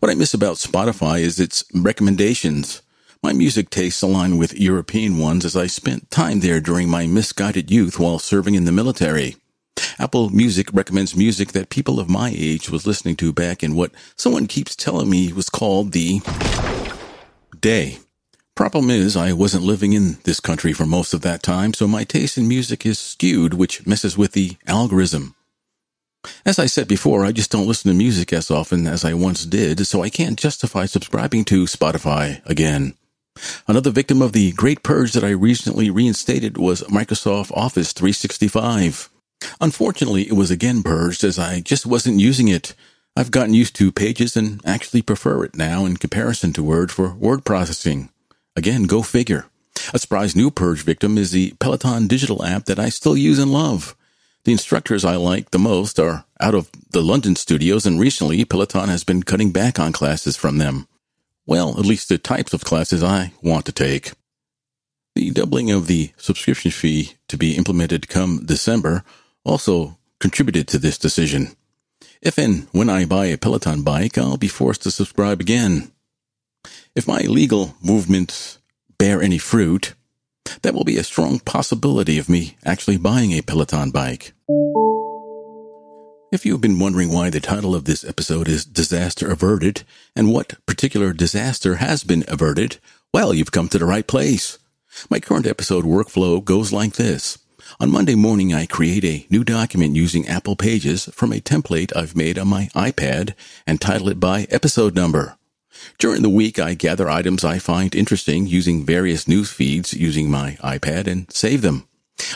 What 0.00 0.10
I 0.10 0.14
miss 0.14 0.34
about 0.34 0.56
Spotify 0.56 1.20
is 1.20 1.38
its 1.38 1.64
recommendations. 1.72 2.82
My 3.22 3.32
music 3.32 3.70
tastes 3.70 4.02
align 4.02 4.38
with 4.38 4.58
European 4.58 5.18
ones 5.18 5.44
as 5.44 5.56
I 5.56 5.66
spent 5.66 6.10
time 6.10 6.40
there 6.40 6.60
during 6.60 6.88
my 6.88 7.06
misguided 7.06 7.70
youth 7.70 7.98
while 7.98 8.18
serving 8.18 8.54
in 8.54 8.64
the 8.64 8.72
military. 8.72 9.36
Apple 9.98 10.30
Music 10.30 10.68
recommends 10.72 11.16
music 11.16 11.52
that 11.52 11.70
people 11.70 11.98
of 11.98 12.08
my 12.08 12.32
age 12.36 12.70
was 12.70 12.86
listening 12.86 13.16
to 13.16 13.32
back 13.32 13.62
in 13.62 13.74
what 13.74 13.92
someone 14.16 14.46
keeps 14.46 14.76
telling 14.76 15.10
me 15.10 15.32
was 15.32 15.48
called 15.48 15.92
the 15.92 16.20
day. 17.60 17.98
Problem 18.54 18.90
is, 18.90 19.16
I 19.16 19.32
wasn't 19.32 19.64
living 19.64 19.92
in 19.92 20.18
this 20.24 20.40
country 20.40 20.72
for 20.72 20.86
most 20.86 21.12
of 21.12 21.20
that 21.22 21.42
time, 21.42 21.74
so 21.74 21.86
my 21.86 22.04
taste 22.04 22.38
in 22.38 22.48
music 22.48 22.86
is 22.86 22.98
skewed, 22.98 23.52
which 23.54 23.86
messes 23.86 24.16
with 24.16 24.32
the 24.32 24.56
algorithm. 24.66 25.34
As 26.44 26.58
I 26.58 26.66
said 26.66 26.88
before, 26.88 27.24
I 27.24 27.32
just 27.32 27.50
don't 27.50 27.66
listen 27.66 27.90
to 27.90 27.96
music 27.96 28.32
as 28.32 28.50
often 28.50 28.86
as 28.86 29.04
I 29.04 29.14
once 29.14 29.44
did, 29.44 29.86
so 29.86 30.02
I 30.02 30.10
can't 30.10 30.38
justify 30.38 30.86
subscribing 30.86 31.44
to 31.46 31.64
Spotify 31.64 32.44
again. 32.46 32.94
Another 33.66 33.90
victim 33.90 34.22
of 34.22 34.32
the 34.32 34.52
great 34.52 34.82
purge 34.82 35.12
that 35.12 35.24
I 35.24 35.30
recently 35.30 35.90
reinstated 35.90 36.56
was 36.56 36.82
Microsoft 36.82 37.52
Office 37.52 37.92
365. 37.92 39.10
Unfortunately, 39.60 40.26
it 40.26 40.34
was 40.34 40.50
again 40.50 40.82
purged 40.82 41.24
as 41.24 41.38
I 41.38 41.60
just 41.60 41.86
wasn't 41.86 42.20
using 42.20 42.48
it. 42.48 42.74
I've 43.16 43.30
gotten 43.30 43.54
used 43.54 43.74
to 43.76 43.92
Pages 43.92 44.36
and 44.36 44.60
actually 44.66 45.02
prefer 45.02 45.44
it 45.44 45.56
now 45.56 45.86
in 45.86 45.96
comparison 45.96 46.52
to 46.54 46.62
Word 46.62 46.92
for 46.92 47.14
word 47.14 47.44
processing. 47.44 48.10
Again, 48.54 48.84
go 48.84 49.02
figure. 49.02 49.46
A 49.92 49.98
surprise 49.98 50.34
new 50.34 50.50
purge 50.50 50.82
victim 50.82 51.18
is 51.18 51.30
the 51.30 51.54
Peloton 51.58 52.06
digital 52.06 52.44
app 52.44 52.64
that 52.64 52.78
I 52.78 52.88
still 52.88 53.16
use 53.16 53.38
and 53.38 53.52
love. 53.52 53.94
The 54.44 54.52
instructors 54.52 55.04
I 55.04 55.16
like 55.16 55.50
the 55.50 55.58
most 55.58 55.98
are 55.98 56.24
out 56.40 56.54
of 56.54 56.70
the 56.90 57.02
London 57.02 57.36
studios, 57.36 57.84
and 57.84 57.98
recently 57.98 58.44
Peloton 58.44 58.88
has 58.88 59.04
been 59.04 59.22
cutting 59.22 59.50
back 59.50 59.78
on 59.78 59.92
classes 59.92 60.36
from 60.36 60.58
them. 60.58 60.86
Well, 61.46 61.78
at 61.78 61.86
least 61.86 62.08
the 62.08 62.18
types 62.18 62.52
of 62.52 62.64
classes 62.64 63.02
I 63.02 63.32
want 63.42 63.66
to 63.66 63.72
take. 63.72 64.12
The 65.14 65.30
doubling 65.30 65.70
of 65.70 65.86
the 65.86 66.12
subscription 66.16 66.70
fee 66.70 67.14
to 67.28 67.36
be 67.36 67.56
implemented 67.56 68.08
come 68.08 68.44
December 68.44 69.04
also 69.44 69.96
contributed 70.18 70.66
to 70.68 70.78
this 70.78 70.98
decision. 70.98 71.56
If 72.20 72.38
and 72.38 72.66
when 72.72 72.90
I 72.90 73.04
buy 73.04 73.26
a 73.26 73.38
Peloton 73.38 73.82
bike, 73.82 74.18
I'll 74.18 74.36
be 74.36 74.48
forced 74.48 74.82
to 74.82 74.90
subscribe 74.90 75.40
again. 75.40 75.92
If 76.94 77.06
my 77.06 77.20
legal 77.20 77.76
movements 77.80 78.58
bear 78.98 79.22
any 79.22 79.38
fruit, 79.38 79.94
that 80.62 80.74
will 80.74 80.84
be 80.84 80.96
a 80.96 81.04
strong 81.04 81.38
possibility 81.40 82.18
of 82.18 82.28
me 82.28 82.56
actually 82.64 82.96
buying 82.96 83.32
a 83.32 83.42
Peloton 83.42 83.90
bike. 83.90 84.32
If 86.32 86.44
you've 86.44 86.60
been 86.60 86.80
wondering 86.80 87.12
why 87.12 87.30
the 87.30 87.38
title 87.38 87.72
of 87.76 87.84
this 87.84 88.02
episode 88.02 88.48
is 88.48 88.64
Disaster 88.64 89.30
Averted 89.30 89.84
and 90.16 90.32
what 90.32 90.54
particular 90.66 91.12
disaster 91.12 91.76
has 91.76 92.02
been 92.02 92.24
averted, 92.26 92.78
well, 93.14 93.32
you've 93.32 93.52
come 93.52 93.68
to 93.68 93.78
the 93.78 93.86
right 93.86 94.04
place. 94.04 94.58
My 95.08 95.20
current 95.20 95.46
episode 95.46 95.84
workflow 95.84 96.44
goes 96.44 96.72
like 96.72 96.94
this. 96.94 97.38
On 97.78 97.92
Monday 97.92 98.16
morning, 98.16 98.52
I 98.52 98.66
create 98.66 99.04
a 99.04 99.24
new 99.30 99.44
document 99.44 99.94
using 99.94 100.26
Apple 100.26 100.56
Pages 100.56 101.04
from 101.12 101.32
a 101.32 101.40
template 101.40 101.94
I've 101.94 102.16
made 102.16 102.40
on 102.40 102.48
my 102.48 102.70
iPad 102.74 103.34
and 103.64 103.80
title 103.80 104.08
it 104.08 104.18
by 104.18 104.48
episode 104.50 104.96
number. 104.96 105.36
During 105.96 106.22
the 106.22 106.28
week, 106.28 106.58
I 106.58 106.74
gather 106.74 107.08
items 107.08 107.44
I 107.44 107.60
find 107.60 107.94
interesting 107.94 108.48
using 108.48 108.84
various 108.84 109.28
news 109.28 109.52
feeds 109.52 109.94
using 109.94 110.28
my 110.28 110.58
iPad 110.60 111.06
and 111.06 111.30
save 111.32 111.62
them. 111.62 111.86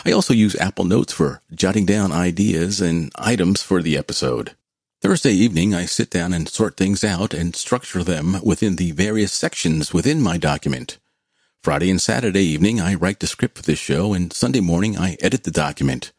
I 0.05 0.11
also 0.11 0.33
use 0.33 0.55
Apple 0.55 0.85
Notes 0.85 1.13
for 1.13 1.41
jotting 1.53 1.85
down 1.85 2.11
ideas 2.11 2.81
and 2.81 3.11
items 3.15 3.61
for 3.61 3.81
the 3.81 3.97
episode. 3.97 4.55
Thursday 5.01 5.31
evening, 5.31 5.73
I 5.73 5.85
sit 5.85 6.09
down 6.09 6.33
and 6.33 6.47
sort 6.47 6.77
things 6.77 7.03
out 7.03 7.33
and 7.33 7.55
structure 7.55 8.03
them 8.03 8.37
within 8.43 8.75
the 8.75 8.91
various 8.91 9.33
sections 9.33 9.93
within 9.93 10.21
my 10.21 10.37
document. 10.37 10.99
Friday 11.63 11.89
and 11.89 12.01
Saturday 12.01 12.43
evening, 12.43 12.79
I 12.79 12.95
write 12.95 13.19
the 13.19 13.27
script 13.27 13.57
for 13.57 13.63
this 13.63 13.79
show, 13.79 14.13
and 14.13 14.33
Sunday 14.33 14.59
morning, 14.59 14.97
I 14.97 15.17
edit 15.19 15.43
the 15.43 15.51
document. 15.51 16.11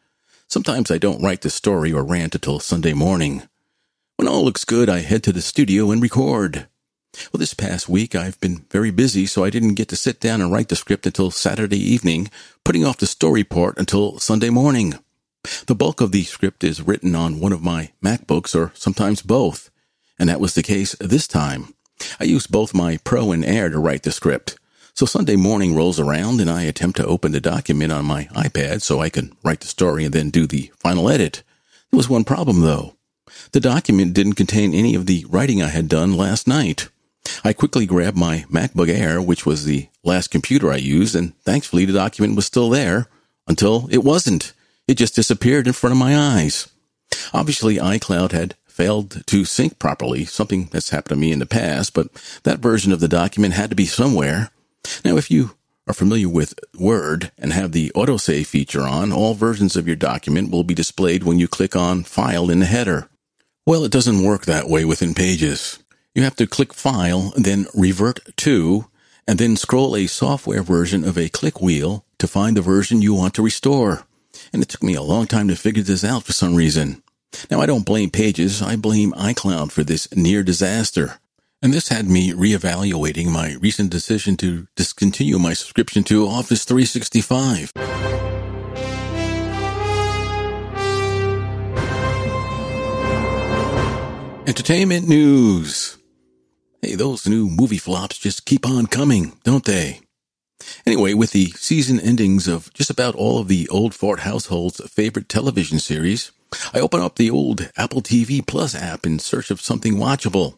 Sometimes 0.47 0.91
I 0.91 0.97
don't 0.97 1.21
write 1.21 1.41
the 1.41 1.49
story 1.49 1.91
or 1.91 2.03
rant 2.03 2.35
until 2.35 2.59
Sunday 2.59 2.93
morning. 2.93 3.43
When 4.17 4.27
all 4.27 4.43
looks 4.43 4.65
good, 4.65 4.89
I 4.89 4.99
head 4.99 5.23
to 5.23 5.31
the 5.31 5.41
studio 5.41 5.91
and 5.91 6.01
record. 6.01 6.67
Well, 7.31 7.39
this 7.39 7.53
past 7.53 7.87
week 7.87 8.15
I've 8.15 8.39
been 8.39 8.65
very 8.71 8.91
busy, 8.91 9.25
so 9.25 9.43
I 9.43 9.49
didn't 9.49 9.75
get 9.75 9.87
to 9.89 9.95
sit 9.95 10.19
down 10.19 10.41
and 10.41 10.51
write 10.51 10.69
the 10.69 10.75
script 10.75 11.05
until 11.05 11.31
Saturday 11.31 11.77
evening, 11.77 12.29
putting 12.63 12.85
off 12.85 12.97
the 12.97 13.05
story 13.05 13.43
part 13.43 13.77
until 13.77 14.19
Sunday 14.19 14.49
morning. 14.49 14.95
The 15.67 15.75
bulk 15.75 16.01
of 16.01 16.11
the 16.11 16.23
script 16.23 16.63
is 16.63 16.81
written 16.81 17.15
on 17.15 17.39
one 17.39 17.51
of 17.51 17.61
my 17.61 17.91
MacBooks 18.03 18.55
or 18.55 18.71
sometimes 18.75 19.21
both, 19.21 19.69
and 20.17 20.29
that 20.29 20.39
was 20.39 20.55
the 20.55 20.63
case 20.63 20.95
this 20.99 21.27
time. 21.27 21.73
I 22.19 22.23
used 22.23 22.51
both 22.51 22.73
my 22.73 22.97
Pro 23.03 23.31
and 23.31 23.45
Air 23.45 23.69
to 23.69 23.79
write 23.79 24.03
the 24.03 24.11
script. 24.11 24.57
So 24.95 25.05
Sunday 25.05 25.35
morning 25.35 25.75
rolls 25.75 25.99
around 25.99 26.39
and 26.39 26.49
I 26.49 26.63
attempt 26.63 26.97
to 26.97 27.05
open 27.05 27.31
the 27.31 27.41
document 27.41 27.91
on 27.91 28.05
my 28.05 28.25
iPad 28.35 28.81
so 28.81 28.99
I 29.01 29.09
can 29.09 29.35
write 29.43 29.61
the 29.61 29.67
story 29.67 30.05
and 30.05 30.13
then 30.13 30.29
do 30.29 30.45
the 30.45 30.71
final 30.77 31.09
edit. 31.09 31.43
There 31.91 31.97
was 31.97 32.09
one 32.09 32.23
problem 32.23 32.61
though. 32.61 32.95
The 33.51 33.59
document 33.59 34.13
didn't 34.13 34.33
contain 34.33 34.73
any 34.73 34.95
of 34.95 35.07
the 35.07 35.25
writing 35.29 35.61
I 35.61 35.69
had 35.69 35.87
done 35.87 36.15
last 36.15 36.47
night. 36.47 36.89
I 37.43 37.53
quickly 37.53 37.85
grabbed 37.85 38.17
my 38.17 38.45
MacBook 38.49 38.89
Air, 38.89 39.21
which 39.21 39.45
was 39.45 39.65
the 39.65 39.87
last 40.03 40.29
computer 40.29 40.71
I 40.71 40.77
used, 40.77 41.15
and 41.15 41.37
thankfully 41.41 41.85
the 41.85 41.93
document 41.93 42.35
was 42.35 42.45
still 42.45 42.69
there 42.69 43.07
until 43.47 43.87
it 43.91 44.03
wasn't. 44.03 44.53
It 44.87 44.95
just 44.95 45.15
disappeared 45.15 45.67
in 45.67 45.73
front 45.73 45.91
of 45.91 45.99
my 45.99 46.17
eyes. 46.17 46.69
Obviously, 47.33 47.77
iCloud 47.77 48.31
had 48.31 48.55
failed 48.65 49.23
to 49.27 49.45
sync 49.45 49.77
properly, 49.79 50.25
something 50.25 50.67
that's 50.71 50.89
happened 50.89 51.09
to 51.09 51.21
me 51.21 51.31
in 51.31 51.39
the 51.39 51.45
past, 51.45 51.93
but 51.93 52.07
that 52.43 52.59
version 52.59 52.91
of 52.91 52.99
the 52.99 53.07
document 53.07 53.53
had 53.53 53.69
to 53.69 53.75
be 53.75 53.85
somewhere. 53.85 54.49
Now, 55.05 55.15
if 55.15 55.29
you 55.29 55.51
are 55.87 55.93
familiar 55.93 56.29
with 56.29 56.59
Word 56.77 57.31
and 57.37 57.53
have 57.53 57.71
the 57.71 57.91
autosave 57.95 58.47
feature 58.47 58.81
on, 58.81 59.11
all 59.11 59.33
versions 59.33 59.75
of 59.75 59.85
your 59.85 59.95
document 59.95 60.49
will 60.49 60.63
be 60.63 60.73
displayed 60.73 61.23
when 61.23 61.39
you 61.39 61.47
click 61.47 61.75
on 61.75 62.03
File 62.03 62.49
in 62.49 62.59
the 62.59 62.65
header. 62.65 63.09
Well, 63.65 63.83
it 63.83 63.91
doesn't 63.91 64.23
work 64.23 64.45
that 64.45 64.67
way 64.69 64.85
within 64.85 65.13
Pages. 65.13 65.79
You 66.15 66.21
have 66.21 66.35
to 66.35 66.45
click 66.45 66.73
File, 66.73 67.33
then 67.35 67.65
Revert 67.73 68.19
to, 68.37 68.85
and 69.27 69.39
then 69.39 69.55
scroll 69.55 69.95
a 69.95 70.05
software 70.05 70.61
version 70.61 71.03
of 71.03 71.17
a 71.17 71.29
click 71.29 71.59
wheel 71.59 72.05
to 72.19 72.27
find 72.27 72.55
the 72.55 72.61
version 72.61 73.01
you 73.01 73.15
want 73.15 73.33
to 73.33 73.41
restore. 73.41 74.03
And 74.51 74.61
it 74.61 74.69
took 74.69 74.83
me 74.83 74.93
a 74.93 75.01
long 75.01 75.25
time 75.25 75.47
to 75.47 75.55
figure 75.55 75.81
this 75.81 76.03
out 76.03 76.23
for 76.23 76.33
some 76.33 76.53
reason. 76.53 77.01
Now, 77.49 77.61
I 77.61 77.65
don't 77.65 77.85
blame 77.85 78.11
Pages, 78.11 78.61
I 78.61 78.75
blame 78.75 79.11
iCloud 79.13 79.71
for 79.71 79.83
this 79.83 80.13
near 80.15 80.43
disaster. 80.43 81.19
And 81.63 81.73
this 81.73 81.87
had 81.87 82.07
me 82.07 82.31
reevaluating 82.31 83.31
my 83.31 83.55
recent 83.55 83.89
decision 83.89 84.37
to 84.37 84.67
discontinue 84.75 85.39
my 85.39 85.53
subscription 85.53 86.03
to 86.03 86.27
Office 86.27 86.63
365. 86.63 87.71
Entertainment 94.45 95.07
news. 95.07 95.97
Hey, 96.83 96.95
those 96.95 97.25
new 97.25 97.47
movie 97.47 97.77
flops 97.77 98.17
just 98.17 98.45
keep 98.45 98.67
on 98.67 98.87
coming, 98.87 99.37
don't 99.45 99.63
they? 99.63 100.01
Anyway, 100.85 101.13
with 101.13 101.31
the 101.31 101.45
season 101.51 101.97
endings 101.97 102.45
of 102.45 102.73
just 102.73 102.89
about 102.89 103.15
all 103.15 103.39
of 103.39 103.47
the 103.47 103.69
old 103.69 103.95
fart 103.95 104.19
household's 104.19 104.81
favorite 104.91 105.29
television 105.29 105.79
series, 105.79 106.33
I 106.73 106.81
open 106.81 106.99
up 106.99 107.15
the 107.15 107.29
old 107.29 107.71
Apple 107.77 108.01
TV 108.01 108.45
Plus 108.45 108.75
app 108.75 109.05
in 109.05 109.19
search 109.19 109.49
of 109.49 109.61
something 109.61 109.95
watchable. 109.95 110.57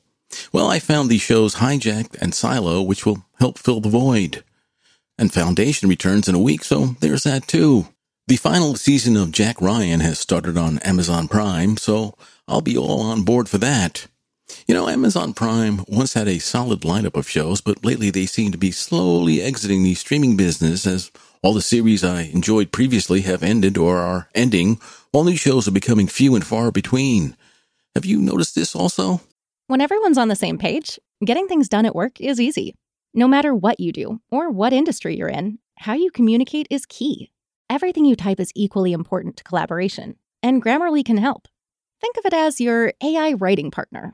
Well, 0.52 0.68
I 0.68 0.80
found 0.80 1.12
the 1.12 1.20
shows 1.20 1.58
Hijacked 1.58 2.20
and 2.20 2.34
Silo, 2.34 2.82
which 2.82 3.06
will 3.06 3.28
help 3.38 3.60
fill 3.60 3.80
the 3.80 3.90
void. 3.90 4.44
And 5.20 5.32
Foundation 5.32 5.88
returns 5.88 6.28
in 6.28 6.34
a 6.34 6.40
week, 6.40 6.64
so 6.64 6.96
there's 7.02 7.22
that 7.22 7.48
too. 7.48 7.88
The 8.26 8.38
final 8.38 8.74
season 8.74 9.16
of 9.16 9.32
Jack 9.32 9.62
Ryan 9.62 10.00
has 10.00 10.18
started 10.18 10.58
on 10.58 10.80
Amazon 10.80 11.28
Prime, 11.28 11.78
so 11.78 12.18
I'll 12.48 12.62
be 12.62 12.76
all 12.76 13.02
on 13.02 13.22
board 13.22 13.48
for 13.48 13.60
that. 13.60 14.08
You 14.68 14.74
know, 14.74 14.88
Amazon 14.88 15.34
Prime 15.34 15.84
once 15.88 16.14
had 16.14 16.28
a 16.28 16.40
solid 16.40 16.82
lineup 16.82 17.16
of 17.16 17.30
shows, 17.30 17.62
but 17.62 17.86
lately 17.86 18.10
they 18.10 18.26
seem 18.26 18.52
to 18.52 18.58
be 18.58 18.72
slowly 18.72 19.42
exiting 19.42 19.84
the 19.84 19.94
streaming 19.94 20.36
business 20.36 20.88
as 20.88 21.12
all 21.44 21.54
the 21.54 21.62
series 21.62 22.04
I 22.04 22.22
enjoyed 22.24 22.72
previously 22.72 23.22
have 23.22 23.44
ended 23.44 23.78
or 23.78 23.98
are 23.98 24.30
ending, 24.34 24.80
while 25.12 25.24
new 25.24 25.36
shows 25.36 25.68
are 25.68 25.72
becoming 25.72 26.08
few 26.08 26.34
and 26.36 26.46
far 26.46 26.72
between. 26.72 27.38
Have 27.94 28.06
you 28.06 28.20
noticed 28.20 28.56
this 28.56 28.76
also? 28.76 29.22
When 29.68 29.82
everyone's 29.82 30.18
on 30.18 30.28
the 30.28 30.36
same 30.36 30.58
page, 30.58 31.00
getting 31.24 31.48
things 31.48 31.70
done 31.70 31.86
at 31.86 31.96
work 31.96 32.20
is 32.20 32.40
easy. 32.40 32.74
No 33.14 33.28
matter 33.28 33.54
what 33.54 33.80
you 33.80 33.92
do 33.92 34.20
or 34.32 34.50
what 34.50 34.74
industry 34.74 35.16
you're 35.16 35.30
in, 35.30 35.60
how 35.78 35.94
you 35.94 36.12
communicate 36.12 36.68
is 36.70 36.86
key. 36.86 37.32
Everything 37.70 38.06
you 38.06 38.16
type 38.16 38.40
is 38.40 38.52
equally 38.56 38.94
important 38.94 39.38
to 39.38 39.44
collaboration, 39.44 40.16
and 40.44 40.62
Grammarly 40.62 41.04
can 41.04 41.18
help. 41.18 41.48
Think 42.02 42.18
of 42.18 42.26
it 42.26 42.34
as 42.34 42.60
your 42.60 42.94
AI 43.02 43.34
writing 43.34 43.72
partner, 43.72 44.14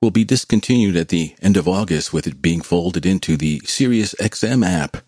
will 0.00 0.10
be 0.10 0.24
discontinued 0.24 0.96
at 0.96 1.08
the 1.08 1.34
end 1.40 1.56
of 1.56 1.66
August 1.66 2.12
with 2.12 2.26
it 2.26 2.42
being 2.42 2.60
folded 2.60 3.06
into 3.06 3.36
the 3.36 3.60
Sirius 3.64 4.14
XM 4.20 4.64
app. 4.64 4.98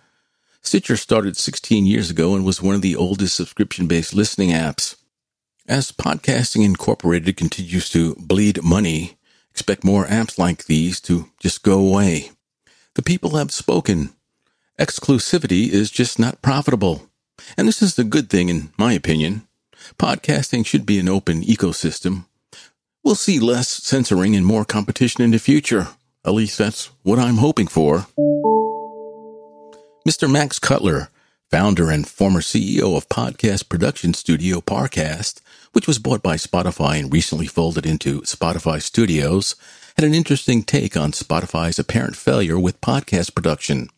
Stitcher 0.62 0.96
started 0.96 1.36
16 1.36 1.86
years 1.86 2.10
ago 2.10 2.34
and 2.34 2.44
was 2.44 2.62
one 2.62 2.74
of 2.74 2.82
the 2.82 2.96
oldest 2.96 3.36
subscription 3.36 3.86
based 3.86 4.14
listening 4.14 4.50
apps. 4.50 4.96
As 5.66 5.92
Podcasting 5.92 6.64
Incorporated 6.64 7.36
continues 7.36 7.90
to 7.90 8.14
bleed 8.16 8.62
money, 8.62 9.18
expect 9.50 9.84
more 9.84 10.06
apps 10.06 10.38
like 10.38 10.64
these 10.64 11.00
to 11.02 11.30
just 11.40 11.62
go 11.62 11.78
away. 11.78 12.30
The 12.94 13.02
people 13.02 13.36
have 13.36 13.52
spoken. 13.52 14.10
Exclusivity 14.78 15.68
is 15.68 15.90
just 15.90 16.18
not 16.18 16.40
profitable. 16.40 17.08
And 17.56 17.68
this 17.68 17.82
is 17.82 17.94
the 17.94 18.04
good 18.04 18.30
thing, 18.30 18.48
in 18.48 18.72
my 18.78 18.92
opinion. 18.92 19.46
Podcasting 19.98 20.64
should 20.64 20.86
be 20.86 20.98
an 20.98 21.08
open 21.08 21.42
ecosystem. 21.42 22.24
We'll 23.04 23.14
see 23.14 23.38
less 23.38 23.68
censoring 23.68 24.36
and 24.36 24.44
more 24.44 24.64
competition 24.64 25.22
in 25.22 25.30
the 25.30 25.38
future. 25.38 25.88
At 26.24 26.34
least 26.34 26.58
that's 26.58 26.90
what 27.02 27.18
I'm 27.18 27.36
hoping 27.36 27.68
for. 27.68 28.06
Mr. 30.06 30.30
Max 30.30 30.58
Cutler, 30.58 31.08
founder 31.50 31.90
and 31.90 32.08
former 32.08 32.40
CEO 32.40 32.96
of 32.96 33.08
podcast 33.08 33.68
production 33.68 34.14
studio 34.14 34.60
Parcast, 34.60 35.40
which 35.72 35.86
was 35.86 35.98
bought 35.98 36.22
by 36.22 36.36
Spotify 36.36 36.98
and 36.98 37.12
recently 37.12 37.46
folded 37.46 37.86
into 37.86 38.22
Spotify 38.22 38.82
Studios, 38.82 39.54
had 39.96 40.04
an 40.04 40.14
interesting 40.14 40.62
take 40.62 40.96
on 40.96 41.12
Spotify's 41.12 41.78
apparent 41.78 42.16
failure 42.16 42.58
with 42.58 42.80
podcast 42.80 43.34
production. 43.34 43.88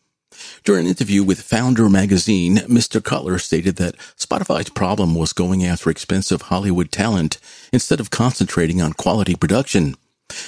During 0.63 0.85
an 0.85 0.89
interview 0.89 1.23
with 1.23 1.41
Founder 1.41 1.89
magazine, 1.89 2.57
Mr. 2.57 3.03
Cutler 3.03 3.39
stated 3.39 3.75
that 3.77 3.97
Spotify's 4.17 4.69
problem 4.69 5.15
was 5.15 5.33
going 5.33 5.65
after 5.65 5.89
expensive 5.89 6.43
Hollywood 6.43 6.91
talent 6.91 7.37
instead 7.73 7.99
of 7.99 8.09
concentrating 8.09 8.81
on 8.81 8.93
quality 8.93 9.35
production. 9.35 9.95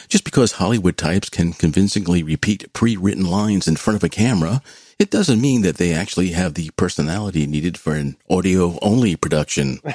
Just 0.08 0.24
because 0.24 0.54
Hollywood 0.54 0.98
types 0.98 1.30
can 1.30 1.54
convincingly 1.54 2.24
repeat 2.24 2.72
pre-written 2.74 3.25
lines 3.25 3.68
in 3.68 3.75
front 3.75 3.96
of 3.98 4.04
a 4.04 4.10
camera, 4.10 4.62
it 5.00 5.10
doesn't 5.10 5.42
mean 5.42 5.62
that 5.63 5.78
they 5.78 5.94
actually 5.94 6.30
have 6.30 6.54
the 6.54 6.70
personality 6.78 7.46
needed 7.46 7.78
for 7.78 7.96
an 7.96 8.16
audio-only 8.30 9.15
production. 9.15 9.80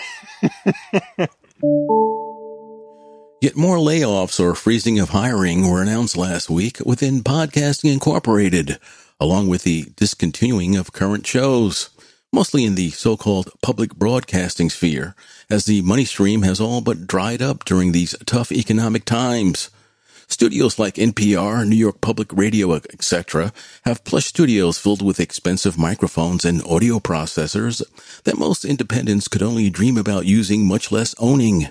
Yet 3.40 3.56
more 3.56 3.76
layoffs 3.76 4.40
or 4.40 4.56
freezing 4.56 4.98
of 4.98 5.10
hiring 5.10 5.70
were 5.70 5.80
announced 5.80 6.16
last 6.16 6.50
week 6.50 6.80
within 6.84 7.22
Podcasting 7.22 7.92
Incorporated, 7.92 8.80
along 9.20 9.48
with 9.48 9.62
the 9.64 9.86
discontinuing 9.96 10.76
of 10.76 10.92
current 10.92 11.26
shows, 11.26 11.90
mostly 12.32 12.64
in 12.64 12.74
the 12.74 12.90
so-called 12.90 13.50
public 13.62 13.94
broadcasting 13.94 14.70
sphere, 14.70 15.14
as 15.50 15.64
the 15.64 15.82
money 15.82 16.04
stream 16.04 16.42
has 16.42 16.60
all 16.60 16.80
but 16.80 17.06
dried 17.06 17.42
up 17.42 17.64
during 17.64 17.92
these 17.92 18.14
tough 18.26 18.52
economic 18.52 19.04
times. 19.04 19.70
Studios 20.30 20.78
like 20.78 20.96
NPR, 20.96 21.66
New 21.66 21.74
York 21.74 22.02
Public 22.02 22.30
Radio, 22.34 22.74
etc., 22.74 23.50
have 23.86 24.04
plush 24.04 24.26
studios 24.26 24.78
filled 24.78 25.00
with 25.00 25.18
expensive 25.18 25.78
microphones 25.78 26.44
and 26.44 26.62
audio 26.64 26.98
processors 26.98 27.82
that 28.24 28.38
most 28.38 28.62
independents 28.62 29.26
could 29.26 29.42
only 29.42 29.70
dream 29.70 29.96
about 29.96 30.26
using, 30.26 30.66
much 30.66 30.92
less 30.92 31.14
owning. 31.18 31.68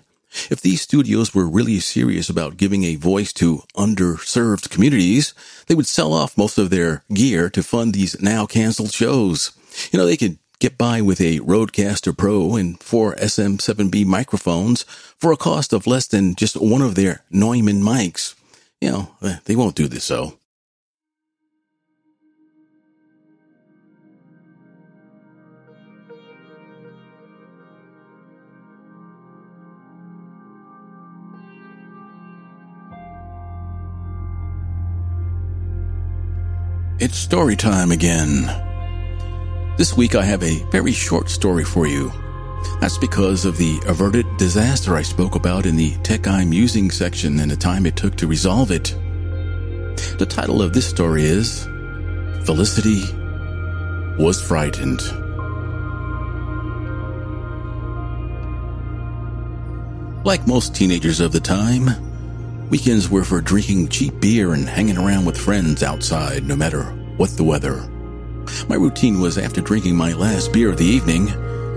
If 0.49 0.61
these 0.61 0.81
studios 0.81 1.33
were 1.33 1.47
really 1.47 1.79
serious 1.79 2.29
about 2.29 2.57
giving 2.57 2.83
a 2.83 2.95
voice 2.95 3.31
to 3.33 3.63
underserved 3.75 4.69
communities, 4.69 5.33
they 5.67 5.75
would 5.75 5.87
sell 5.87 6.13
off 6.13 6.37
most 6.37 6.57
of 6.57 6.69
their 6.69 7.03
gear 7.13 7.49
to 7.51 7.63
fund 7.63 7.93
these 7.93 8.21
now 8.21 8.45
canceled 8.45 8.91
shows. 8.91 9.51
You 9.91 9.99
know, 9.99 10.05
they 10.05 10.17
could 10.17 10.37
get 10.59 10.77
by 10.77 11.01
with 11.01 11.21
a 11.21 11.39
Rodecaster 11.39 12.17
Pro 12.17 12.55
and 12.55 12.81
four 12.81 13.15
SM7B 13.15 14.05
microphones 14.05 14.83
for 15.17 15.31
a 15.31 15.37
cost 15.37 15.73
of 15.73 15.87
less 15.87 16.07
than 16.07 16.35
just 16.35 16.59
one 16.59 16.81
of 16.81 16.95
their 16.95 17.23
Neumann 17.29 17.81
mics. 17.81 18.35
You 18.81 18.91
know, 18.91 19.39
they 19.45 19.55
won't 19.55 19.75
do 19.75 19.87
this 19.87 20.07
though. 20.07 20.37
It's 36.99 37.15
story 37.15 37.55
time 37.55 37.91
again. 37.91 38.47
This 39.77 39.95
week 39.95 40.15
I 40.15 40.23
have 40.23 40.41
a 40.41 40.63
very 40.71 40.91
short 40.91 41.29
story 41.29 41.63
for 41.63 41.85
you. 41.85 42.11
That's 42.81 42.97
because 42.97 43.45
of 43.45 43.55
the 43.55 43.79
averted 43.85 44.25
disaster 44.37 44.95
I 44.95 45.03
spoke 45.03 45.35
about 45.35 45.67
in 45.67 45.75
the 45.75 45.95
Tech 45.97 46.25
I'm 46.27 46.51
Using 46.51 46.89
section 46.89 47.39
and 47.39 47.51
the 47.51 47.55
time 47.55 47.85
it 47.85 47.95
took 47.95 48.15
to 48.15 48.25
resolve 48.25 48.71
it. 48.71 48.95
The 50.17 50.25
title 50.27 50.59
of 50.59 50.73
this 50.73 50.89
story 50.89 51.25
is 51.25 51.65
Felicity 52.45 53.03
Was 54.17 54.41
Frightened. 54.41 55.01
Like 60.25 60.47
most 60.47 60.75
teenagers 60.75 61.19
of 61.19 61.31
the 61.31 61.39
time, 61.39 62.06
Weekends 62.69 63.09
were 63.09 63.23
for 63.23 63.39
drinking 63.39 63.87
cheap 63.87 64.19
beer 64.19 64.53
and 64.53 64.67
hanging 64.67 64.97
around 64.97 65.23
with 65.23 65.37
friends 65.37 65.83
outside, 65.83 66.45
no 66.45 66.55
matter 66.55 66.83
what 67.15 67.29
the 67.31 67.43
weather. 67.43 67.87
My 68.67 68.75
routine 68.75 69.21
was 69.21 69.37
after 69.37 69.61
drinking 69.61 69.95
my 69.95 70.11
last 70.11 70.51
beer 70.51 70.69
of 70.69 70.77
the 70.77 70.85
evening, 70.85 71.29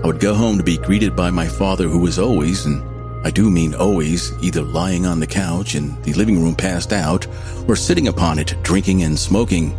I 0.03 0.07
would 0.07 0.19
go 0.19 0.33
home 0.33 0.57
to 0.57 0.63
be 0.63 0.77
greeted 0.77 1.15
by 1.15 1.29
my 1.29 1.47
father, 1.47 1.87
who 1.87 1.99
was 1.99 2.17
always, 2.17 2.65
and 2.65 2.81
I 3.25 3.29
do 3.29 3.51
mean 3.51 3.75
always, 3.75 4.33
either 4.43 4.63
lying 4.63 5.05
on 5.05 5.19
the 5.19 5.27
couch 5.27 5.75
in 5.75 6.01
the 6.01 6.13
living 6.13 6.41
room 6.41 6.55
passed 6.55 6.91
out, 6.91 7.27
or 7.67 7.75
sitting 7.75 8.07
upon 8.07 8.39
it 8.39 8.55
drinking 8.63 9.03
and 9.03 9.17
smoking. 9.17 9.77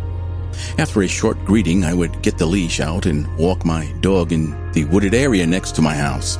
After 0.77 1.03
a 1.03 1.07
short 1.07 1.43
greeting, 1.45 1.83
I 1.83 1.93
would 1.93 2.21
get 2.21 2.37
the 2.37 2.45
leash 2.45 2.79
out 2.79 3.05
and 3.05 3.27
walk 3.37 3.65
my 3.65 3.91
dog 3.99 4.31
in 4.31 4.71
the 4.71 4.85
wooded 4.85 5.13
area 5.13 5.45
next 5.45 5.75
to 5.75 5.81
my 5.81 5.93
house. 5.93 6.37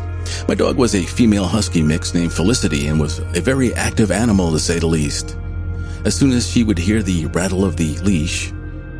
My 0.48 0.56
dog 0.56 0.78
was 0.78 0.96
a 0.96 1.04
female 1.04 1.46
husky 1.46 1.82
mix 1.82 2.14
named 2.14 2.34
Felicity 2.34 2.88
and 2.88 3.00
was 3.00 3.20
a 3.20 3.42
very 3.42 3.74
active 3.74 4.12
animal 4.12 4.52
to 4.52 4.60
say 4.60 4.80
the 4.80 4.88
least. 4.88 5.38
As 6.06 6.16
soon 6.16 6.32
as 6.32 6.50
she 6.50 6.64
would 6.64 6.78
hear 6.78 7.02
the 7.02 7.28
rattle 7.28 7.64
of 7.64 7.78
the 7.78 7.98
leash, 8.00 8.52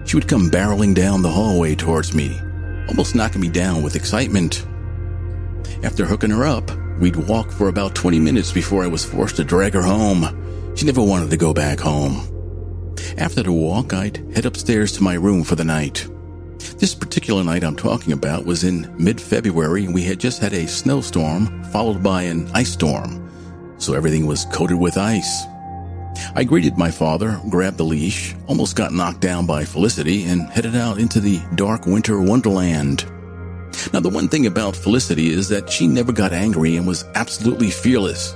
she 0.06 0.16
would 0.16 0.28
come 0.28 0.50
barreling 0.50 0.94
down 0.94 1.22
the 1.22 1.30
hallway 1.30 1.76
towards 1.76 2.14
me, 2.14 2.40
almost 2.88 3.16
knocking 3.16 3.42
me 3.42 3.50
down 3.50 3.84
with 3.84 3.96
excitement. 3.96 4.66
After 5.84 6.06
hooking 6.06 6.30
her 6.30 6.46
up, 6.46 6.72
we'd 7.00 7.16
walk 7.16 7.52
for 7.52 7.68
about 7.68 7.96
20 7.96 8.20
minutes 8.20 8.52
before 8.52 8.84
I 8.84 8.88
was 8.88 9.06
forced 9.06 9.36
to 9.38 9.44
drag 9.44 9.74
her 9.74 9.82
home. 9.82 10.74
She 10.76 10.86
never 10.86 11.04
wanted 11.04 11.30
to 11.30 11.38
go 11.38 11.54
back 11.54 11.80
home. 11.80 12.28
After 13.18 13.44
the 13.44 13.52
walk, 13.52 13.94
I'd 13.94 14.18
head 14.34 14.46
upstairs 14.46 14.92
to 14.94 15.04
my 15.04 15.16
room 15.16 15.44
for 15.44 15.56
the 15.56 15.66
night. 15.66 16.08
This 16.84 16.93
particular 16.93 17.46
night 17.46 17.63
I'm 17.63 17.78
talking 17.78 18.12
about 18.12 18.43
was 18.43 18.65
in 18.65 18.93
mid-February 19.02 19.88
we 19.88 20.04
had 20.04 20.19
just 20.19 20.41
had 20.41 20.52
a 20.52 20.67
snowstorm 20.67 21.63
followed 21.72 22.04
by 22.04 22.24
an 22.24 22.52
ice 22.54 22.74
storm. 22.74 23.26
So 23.78 23.93
everything 23.93 24.26
was 24.26 24.43
coated 24.52 24.78
with 24.78 24.98
ice. 24.98 25.46
I 26.36 26.43
greeted 26.43 26.78
my 26.78 26.91
father, 26.91 27.39
grabbed 27.50 27.78
the 27.78 27.86
leash, 27.86 28.36
almost 28.48 28.76
got 28.76 28.91
knocked 28.91 29.22
down 29.22 29.46
by 29.46 29.63
Felicity, 29.63 30.26
and 30.26 30.50
headed 30.50 30.76
out 30.76 30.98
into 30.98 31.22
the 31.22 31.41
dark 31.56 31.86
winter 31.86 32.19
wonderland. 32.19 33.06
Now, 33.93 34.02
the 34.02 34.10
one 34.10 34.28
thing 34.28 34.46
about 34.46 34.76
Felicity 34.76 35.30
is 35.30 35.48
that 35.48 35.69
she 35.69 35.88
never 35.88 36.12
got 36.12 36.34
angry 36.34 36.76
and 36.76 36.86
was 36.86 37.06
absolutely 37.15 37.69
fearless. 37.69 38.36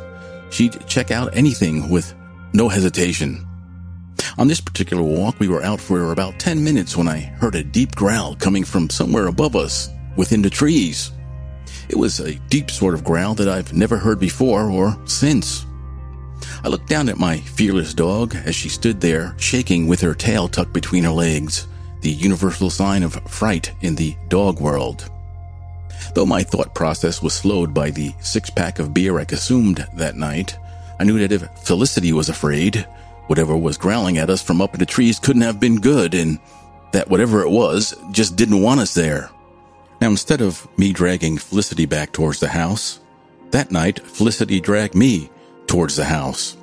She'd 0.52 0.88
check 0.88 1.12
out 1.12 1.36
anything 1.36 1.90
with 1.90 2.16
no 2.54 2.70
hesitation. 2.70 3.47
On 4.38 4.48
this 4.48 4.62
particular 4.62 5.02
walk, 5.02 5.40
we 5.40 5.48
were 5.48 5.64
out 5.64 5.82
for 5.82 6.12
about 6.12 6.40
10 6.40 6.64
minutes 6.64 6.96
when 6.96 7.08
I 7.08 7.22
heard 7.22 7.56
a 7.56 7.64
deep 7.64 7.96
growl 7.96 8.36
coming 8.36 8.64
from 8.64 8.88
somewhere 8.88 9.28
above 9.28 9.56
us, 9.56 9.90
within 10.16 10.44
the 10.44 10.50
trees. 10.50 11.12
It 11.90 11.98
was 11.98 12.20
a 12.20 12.36
deep 12.50 12.70
sort 12.70 12.94
of 12.94 13.04
growl 13.04 13.34
that 13.36 13.50
I've 13.50 13.74
never 13.74 13.98
heard 13.98 14.20
before 14.20 14.70
or 14.70 14.96
since. 15.06 15.66
I 16.64 16.68
looked 16.68 16.88
down 16.88 17.10
at 17.10 17.18
my 17.18 17.38
fearless 17.38 17.96
dog 17.96 18.36
as 18.36 18.56
she 18.56 18.70
stood 18.70 19.02
there, 19.02 19.34
shaking 19.40 19.88
with 19.88 20.02
her 20.02 20.14
tail 20.14 20.48
tucked 20.48 20.74
between 20.74 21.04
her 21.06 21.10
legs, 21.10 21.68
the 22.02 22.12
universal 22.12 22.70
sign 22.70 23.02
of 23.02 23.16
fright 23.28 23.74
in 23.82 23.96
the 23.96 24.16
dog 24.28 24.60
world. 24.60 25.10
Though 26.14 26.28
my 26.28 26.44
thought 26.44 26.76
process 26.76 27.24
was 27.24 27.34
slowed 27.34 27.74
by 27.74 27.90
the 27.90 28.14
six 28.20 28.52
pack 28.52 28.78
of 28.78 28.94
beer 28.94 29.18
I 29.18 29.26
consumed 29.26 29.88
that 29.96 30.16
night, 30.16 30.56
I 31.00 31.06
knew 31.06 31.18
that 31.20 31.32
if 31.32 31.50
Felicity 31.64 32.14
was 32.14 32.30
afraid, 32.30 32.86
whatever 33.28 33.56
was 33.56 33.78
growling 33.78 34.18
at 34.18 34.30
us 34.30 34.42
from 34.42 34.62
up 34.62 34.74
in 34.74 34.80
the 34.80 34.86
trees 34.86 35.20
couldn't 35.20 35.42
have 35.44 35.60
been 35.60 35.80
good, 35.80 36.14
and 36.14 36.40
that 36.92 37.10
whatever 37.10 37.42
it 37.42 37.50
was 37.50 37.96
just 38.12 38.36
didn't 38.36 38.62
want 38.62 38.80
us 38.80 38.94
there. 38.94 39.30
Now, 40.02 40.10
instead 40.10 40.42
of 40.42 40.68
me 40.78 40.94
dragging 40.94 41.38
Felicity 41.38 41.86
back 41.86 42.12
towards 42.12 42.40
the 42.40 42.50
house, 42.50 43.00
that 43.52 43.72
night 43.72 44.00
Felicity 44.00 44.60
dragged 44.60 44.96
me 44.96 45.30
towards 45.66 45.96
the 45.96 46.06
house. 46.06 46.58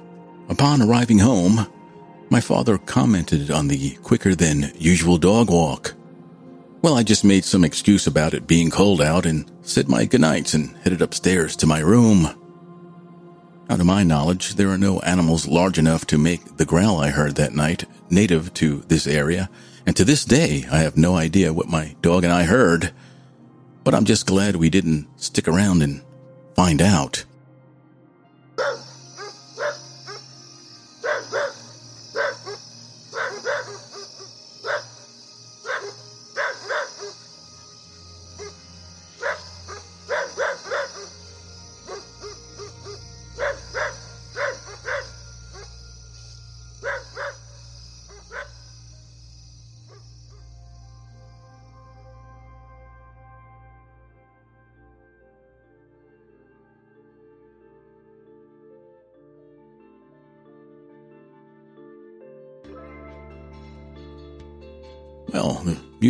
Upon 0.49 0.83
arriving 0.83 1.19
home, 1.19 1.67
my 2.31 2.41
father 2.41 2.79
commented 2.79 3.51
on 3.51 3.69
the 3.69 3.93
quicker 4.03 4.35
than 4.35 4.73
usual 4.77 5.19
dog 5.19 5.51
walk. 5.51 5.95
Well, 6.83 6.97
I 6.97 7.03
just 7.03 7.25
made 7.25 7.45
some 7.45 7.65
excuse 7.65 8.07
about 8.07 8.35
it 8.35 8.47
being 8.47 8.71
cold 8.71 9.01
out 9.01 9.25
and 9.25 9.51
said 9.63 9.89
my 9.89 10.05
goodnights 10.05 10.53
and 10.55 10.77
headed 10.79 11.01
upstairs 11.01 11.57
to 11.57 11.67
my 11.67 11.81
room. 11.81 12.29
Now, 13.69 13.77
to 13.77 13.85
my 13.85 14.03
knowledge, 14.03 14.57
there 14.57 14.69
are 14.69 14.79
no 14.79 15.01
animals 15.01 15.49
large 15.49 15.79
enough 15.79 16.07
to 16.07 16.19
make 16.19 16.59
the 16.59 16.67
growl 16.67 16.99
I 16.99 17.09
heard 17.09 17.37
that 17.37 17.55
night 17.55 17.85
native 18.11 18.53
to 18.55 18.85
this 18.89 19.07
area, 19.07 19.49
and 19.87 19.97
to 19.97 20.05
this 20.05 20.25
day, 20.25 20.67
I 20.71 20.79
have 20.79 20.97
no 20.97 21.17
idea 21.17 21.53
what 21.53 21.69
my 21.69 21.97
dog 22.03 22.25
and 22.25 22.33
I 22.33 22.45
heard. 22.45 22.93
But 23.83 23.95
I'm 23.95 24.05
just 24.05 24.27
glad 24.27 24.57
we 24.57 24.71
didn't 24.71 25.09
stick 25.17 25.49
around 25.49 25.83
and 25.83 26.03
find 26.55 26.83
out. 26.83 27.25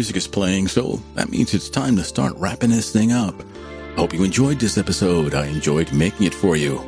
Music 0.04 0.16
is 0.18 0.28
playing, 0.28 0.68
so 0.68 1.00
that 1.14 1.30
means 1.30 1.54
it's 1.54 1.70
time 1.70 1.96
to 1.96 2.04
start 2.04 2.34
wrapping 2.36 2.68
this 2.68 2.92
thing 2.92 3.10
up. 3.10 3.34
Hope 3.96 4.12
you 4.12 4.22
enjoyed 4.22 4.60
this 4.60 4.76
episode. 4.76 5.34
I 5.34 5.46
enjoyed 5.46 5.94
making 5.94 6.26
it 6.26 6.34
for 6.34 6.56
you. 6.56 6.78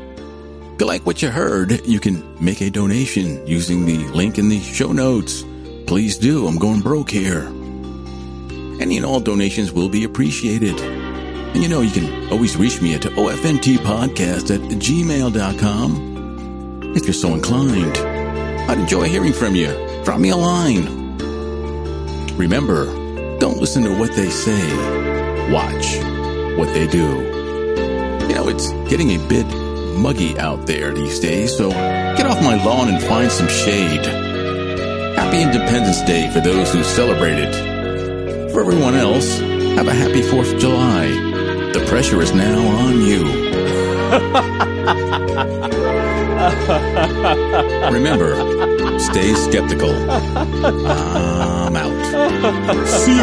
If 0.75 0.81
you 0.83 0.87
like 0.87 1.07
what 1.07 1.23
you 1.23 1.31
heard, 1.31 1.81
you 1.87 1.99
can 1.99 2.23
make 2.45 2.61
a 2.61 2.69
donation 2.69 3.47
using 3.47 3.87
the 3.87 3.97
link 4.09 4.37
in 4.37 4.51
the 4.51 4.61
show 4.61 4.93
notes. 4.93 5.47
Please 5.87 6.19
do. 6.19 6.47
I'm 6.47 6.59
going 6.59 6.83
broke 6.83 7.11
here. 7.11 7.47
Any 8.83 8.99
and 8.99 9.07
all 9.07 9.21
donations 9.21 9.73
will 9.73 9.89
be 9.89 10.05
appreciated. 10.05 10.79
And 10.79 11.63
you 11.63 11.71
know, 11.71 11.81
you 11.81 11.91
can 11.91 12.31
always 12.31 12.59
reach 12.59 12.83
me 12.83 12.93
at 12.97 13.01
ofntpodcast 13.01 14.55
at 14.55 14.61
gmail.com 14.61 16.03
if 16.95 17.07
you're 17.07 17.15
so 17.15 17.33
inclined. 17.33 17.97
I'd 18.69 18.79
enjoy 18.79 19.05
hearing 19.05 19.33
from 19.33 19.57
you. 19.57 19.73
Drop 20.05 20.21
me 20.21 20.29
a 20.29 20.37
line. 20.37 21.07
Remember, 22.37 23.06
don't 23.39 23.59
listen 23.59 23.83
to 23.85 23.99
what 23.99 24.13
they 24.13 24.31
say. 24.31 25.53
Watch 25.53 25.97
what 26.59 26.73
they 26.73 26.87
do. 26.87 27.07
You 28.29 28.35
know, 28.35 28.49
it's 28.49 28.71
getting 28.89 29.11
a 29.11 29.29
bit 29.29 29.47
muggy 29.97 30.39
out 30.39 30.67
there 30.67 30.93
these 30.93 31.21
days, 31.21 31.57
so 31.57 31.71
get 31.71 32.27
off 32.27 32.43
my 32.43 32.63
lawn 32.65 32.89
and 32.89 33.03
find 33.03 33.31
some 33.31 33.49
shade. 33.49 34.05
Happy 35.17 35.43
Independence 35.43 36.03
Day 36.03 36.31
for 36.33 36.41
those 36.41 36.73
who 36.73 36.83
celebrate 36.83 37.39
it. 37.39 37.55
For 38.53 38.61
everyone 38.61 38.95
else, 38.95 39.39
have 39.39 39.89
a 39.89 39.95
happy 39.95 40.23
4th 40.23 40.55
of 40.55 40.61
July. 40.61 41.07
The 41.73 41.85
pressure 41.89 42.23
is 42.23 42.33
now 42.33 42.59
on 42.59 43.01
you. 43.03 44.07
Remember, 47.93 48.35
stay 48.99 49.35
skeptical. 49.35 49.91
I'm 50.11 51.77
out. 51.77 51.96
See. 52.17 53.21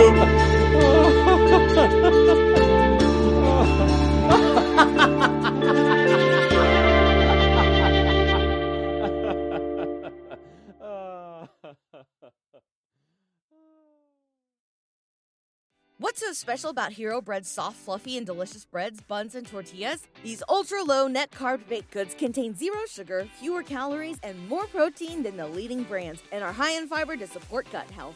What's 15.98 16.20
so 16.20 16.34
special 16.34 16.70
about 16.70 16.92
Hero 16.92 17.22
Bread's 17.22 17.50
soft, 17.50 17.78
fluffy, 17.78 18.18
and 18.18 18.26
delicious 18.26 18.66
breads, 18.66 19.02
buns, 19.02 19.34
and 19.34 19.48
tortillas? 19.48 20.08
These 20.22 20.44
ultra 20.48 20.84
low 20.84 21.08
net 21.08 21.32
carb 21.32 21.68
baked 21.68 21.90
goods 21.92 22.14
contain 22.14 22.56
zero 22.56 22.86
sugar, 22.88 23.28
fewer 23.40 23.64
calories, 23.64 24.20
and 24.22 24.48
more 24.48 24.68
protein 24.68 25.24
than 25.24 25.38
the 25.38 25.48
leading 25.48 25.82
brands, 25.84 26.22
and 26.32 26.44
are 26.44 26.52
high 26.52 26.74
in 26.74 26.88
fiber 26.88 27.16
to 27.16 27.26
support 27.26 27.66
gut 27.72 27.90
health. 27.90 28.16